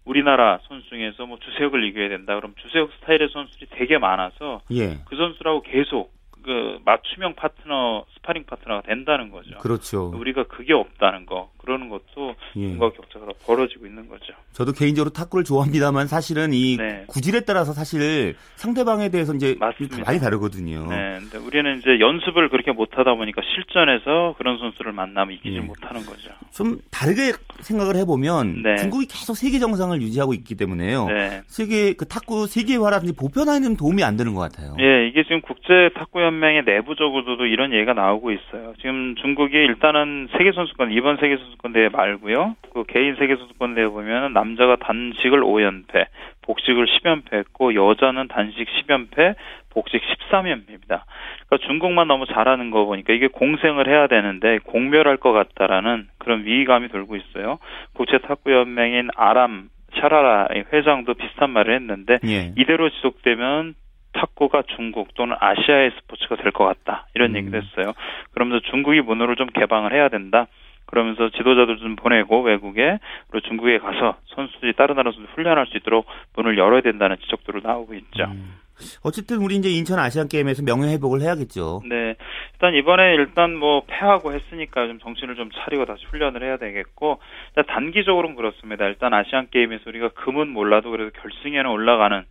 우리나라 0.04 0.58
선수 0.68 0.88
중에서 0.88 1.26
뭐 1.26 1.38
주세혁을 1.38 1.84
이겨야 1.84 2.08
된다. 2.08 2.34
그럼 2.36 2.54
주세혁 2.62 2.90
스타일의 3.00 3.28
선수들이 3.32 3.66
되게 3.72 3.98
많아서 3.98 4.62
예. 4.70 5.00
그 5.04 5.16
선수라고 5.16 5.62
계속 5.62 6.12
그 6.42 6.80
맞춤형 6.84 7.34
파트너, 7.34 8.04
스파링 8.14 8.44
파트너가 8.46 8.82
된다는 8.82 9.30
거죠. 9.30 9.58
그렇죠. 9.58 10.10
우리가 10.14 10.44
그게 10.44 10.72
없다는 10.72 11.26
거, 11.26 11.50
그러는 11.62 11.88
것도 11.88 12.34
예. 12.56 12.66
뭔가 12.66 12.90
격차가 12.90 13.26
벌어지고 13.46 13.86
있는 13.86 14.08
거죠. 14.08 14.32
저도 14.52 14.72
개인적으로 14.72 15.10
탁구를 15.12 15.44
좋아합니다만 15.44 16.06
사실은 16.06 16.52
이 16.52 16.76
네. 16.76 17.04
구질에 17.06 17.40
따라서 17.40 17.72
사실 17.72 18.34
상대방에 18.56 19.08
대해서 19.08 19.34
이제 19.34 19.56
맞습니다. 19.58 20.02
많이 20.04 20.20
다르거든요. 20.20 20.86
네, 20.88 21.18
근데 21.20 21.38
우리는 21.38 21.78
이제 21.78 21.98
연습을 22.00 22.48
그렇게 22.48 22.72
못하다 22.72 23.14
보니까 23.14 23.42
실전에서 23.54 24.34
그런 24.38 24.58
선수를 24.58 24.92
만나면 24.92 25.36
이기지 25.36 25.56
예. 25.56 25.60
못하는 25.60 26.04
거죠. 26.04 26.30
좀 26.52 26.78
다르게 26.90 27.32
생각을 27.60 27.96
해보면 27.96 28.62
네. 28.62 28.76
중국이 28.76 29.06
계속 29.06 29.34
세계 29.34 29.58
정상을 29.58 30.00
유지하고 30.02 30.34
있기 30.34 30.56
때문에요. 30.56 31.06
네. 31.06 31.42
세계 31.46 31.94
그 31.94 32.06
탁구 32.06 32.46
세계화라든지 32.46 33.14
보편화에는 33.16 33.76
도움이 33.76 34.02
안 34.02 34.16
되는 34.16 34.34
것 34.34 34.40
같아요. 34.40 34.76
예, 34.80 35.08
이게 35.08 35.22
지금 35.22 35.40
국제 35.40 35.90
탁구 35.94 36.20
연맹의 36.20 36.64
내부적으로도 36.64 37.46
이런 37.46 37.72
얘기가 37.72 37.94
나오고 37.94 38.32
있어요. 38.32 38.74
지금 38.80 39.14
중국이 39.22 39.54
일단은 39.56 40.28
세계 40.36 40.52
선수권 40.52 40.92
이번 40.92 41.16
세계 41.18 41.36
선수권 41.36 41.51
대회 41.72 41.88
말고요. 41.88 42.56
그 42.72 42.84
개인 42.88 43.16
세계 43.16 43.36
선수권 43.36 43.74
대회 43.74 43.86
보면은 43.86 44.32
남자가 44.32 44.76
단식을 44.76 45.40
5연패, 45.40 46.06
복식을 46.42 46.86
10연패 46.86 47.34
했고 47.34 47.74
여자는 47.74 48.28
단식 48.28 48.66
10연패, 48.68 49.34
복식 49.70 50.00
13연패입니다. 50.02 51.02
그러니까 51.46 51.66
중국만 51.66 52.08
너무 52.08 52.26
잘하는 52.26 52.70
거 52.70 52.84
보니까 52.84 53.12
이게 53.12 53.28
공생을 53.28 53.88
해야 53.88 54.06
되는데 54.06 54.58
공멸할 54.64 55.16
것 55.16 55.32
같다라는 55.32 56.08
그런 56.18 56.44
위기감이 56.44 56.88
들고 56.88 57.16
있어요. 57.16 57.58
국제 57.94 58.18
탁구 58.18 58.52
연맹인 58.52 59.08
아람 59.16 59.68
샤라라 60.00 60.48
회장도 60.72 61.14
비슷한 61.14 61.50
말을 61.50 61.74
했는데 61.74 62.18
예. 62.24 62.52
이대로 62.56 62.88
지속되면 62.90 63.74
탁구가 64.12 64.62
중국 64.76 65.14
또는 65.14 65.36
아시아의 65.38 65.92
스포츠가 66.00 66.36
될 66.36 66.52
것 66.52 66.64
같다 66.64 67.06
이런 67.14 67.30
음. 67.30 67.36
얘기도 67.36 67.56
했어요. 67.56 67.92
그러면서 68.32 68.64
중국이 68.70 69.00
문호를 69.00 69.36
좀 69.36 69.46
개방을 69.48 69.92
해야 69.92 70.08
된다. 70.08 70.46
그러면서 70.86 71.30
지도자들 71.30 71.78
좀 71.78 71.96
보내고 71.96 72.42
외국에 72.42 72.98
그리고 73.30 73.48
중국에 73.48 73.78
가서 73.78 74.16
선수들이 74.34 74.74
다른 74.74 74.96
나라 74.96 75.10
선수 75.12 75.28
훈련할 75.34 75.66
수 75.66 75.76
있도록 75.78 76.06
문을 76.36 76.58
열어야 76.58 76.80
된다는 76.80 77.16
지적들도 77.18 77.66
나오고 77.66 77.94
있죠. 77.94 78.24
음. 78.24 78.62
어쨌든 79.02 79.38
우리 79.38 79.56
이제 79.56 79.68
인천 79.68 79.98
아시안 79.98 80.28
게임에서 80.28 80.62
명예 80.62 80.92
회복을 80.94 81.20
해야겠죠. 81.20 81.82
네, 81.88 82.16
일단 82.54 82.74
이번에 82.74 83.14
일단 83.14 83.54
뭐 83.54 83.82
패하고 83.86 84.32
했으니까 84.32 84.86
좀 84.86 84.98
정신을 84.98 85.36
좀 85.36 85.50
차리고 85.52 85.84
다시 85.84 86.04
훈련을 86.06 86.42
해야 86.42 86.56
되겠고 86.56 87.20
단기적으로는 87.66 88.36
그렇습니다. 88.36 88.86
일단 88.86 89.14
아시안 89.14 89.48
게임에서 89.50 89.84
우리가 89.86 90.10
금은 90.10 90.48
몰라도 90.48 90.90
그래도 90.90 91.10
결승에는 91.20 91.70
올라가는 91.70 92.18
어, 92.18 92.24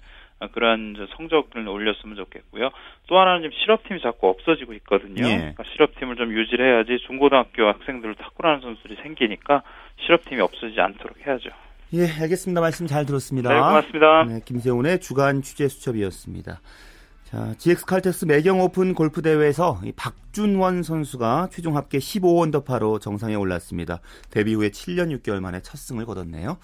그런 0.47 0.93
이제 0.95 1.05
성적을 1.15 1.67
올렸으면 1.67 2.15
좋겠고요. 2.15 2.69
또 3.07 3.19
하나는 3.19 3.41
지금 3.41 3.57
실업팀이 3.61 4.01
자꾸 4.01 4.27
없어지고 4.29 4.73
있거든요. 4.75 5.27
예. 5.27 5.37
그러니까 5.37 5.63
실업팀을 5.71 6.15
좀 6.15 6.31
유지를 6.31 6.65
해야지 6.65 6.97
중고등학교 7.05 7.67
학생들 7.67 8.15
탁구라는 8.15 8.61
선수들이 8.61 8.97
생기니까 9.03 9.63
실업팀이 10.05 10.41
없어지지 10.41 10.79
않도록 10.79 11.17
해야죠. 11.25 11.49
예, 11.93 12.07
알겠습니다. 12.21 12.61
말씀 12.61 12.87
잘 12.87 13.05
들었습니다. 13.05 13.49
네, 13.49 13.59
고맙습니다. 13.59 14.23
네, 14.23 14.39
김세훈의 14.45 15.01
주간 15.01 15.41
취재 15.41 15.67
수첩이었습니다. 15.67 16.61
자, 17.25 17.53
GX 17.57 17.85
칼텍스 17.85 18.25
매경 18.25 18.59
오픈 18.59 18.93
골프 18.93 19.21
대회에서 19.21 19.79
이 19.85 19.93
박준원 19.93 20.83
선수가 20.83 21.47
최종 21.51 21.77
합계 21.77 21.97
15원 21.97 22.51
더파로 22.51 22.99
정상에 22.99 23.35
올랐습니다. 23.35 23.99
데뷔 24.29 24.53
후에 24.53 24.69
7년 24.69 25.17
6개월 25.17 25.39
만에 25.39 25.61
첫 25.61 25.77
승을 25.77 26.05
거뒀네요. 26.05 26.57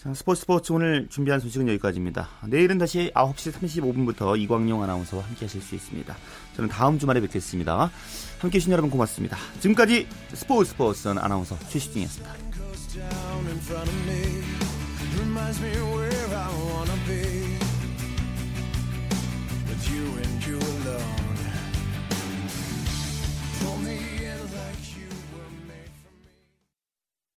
자, 0.00 0.14
스포츠 0.14 0.42
스포츠 0.42 0.72
오늘 0.72 1.08
준비한 1.08 1.40
소식은 1.40 1.66
여기까지입니다. 1.66 2.28
내일은 2.46 2.78
다시 2.78 3.10
9시 3.16 3.52
35분부터 3.52 4.38
이광용 4.38 4.80
아나운서와 4.84 5.24
함께 5.24 5.46
하실 5.46 5.60
수 5.60 5.74
있습니다. 5.74 6.16
저는 6.54 6.70
다음 6.70 7.00
주말에 7.00 7.20
뵙겠습니다. 7.20 7.90
함께 8.38 8.58
해주신 8.58 8.70
여러분 8.70 8.92
고맙습니다. 8.92 9.36
지금까지 9.58 10.06
스포츠 10.34 10.70
스포츠 10.70 11.08
아나운서 11.08 11.58
최시중이었습니다. 11.68 12.32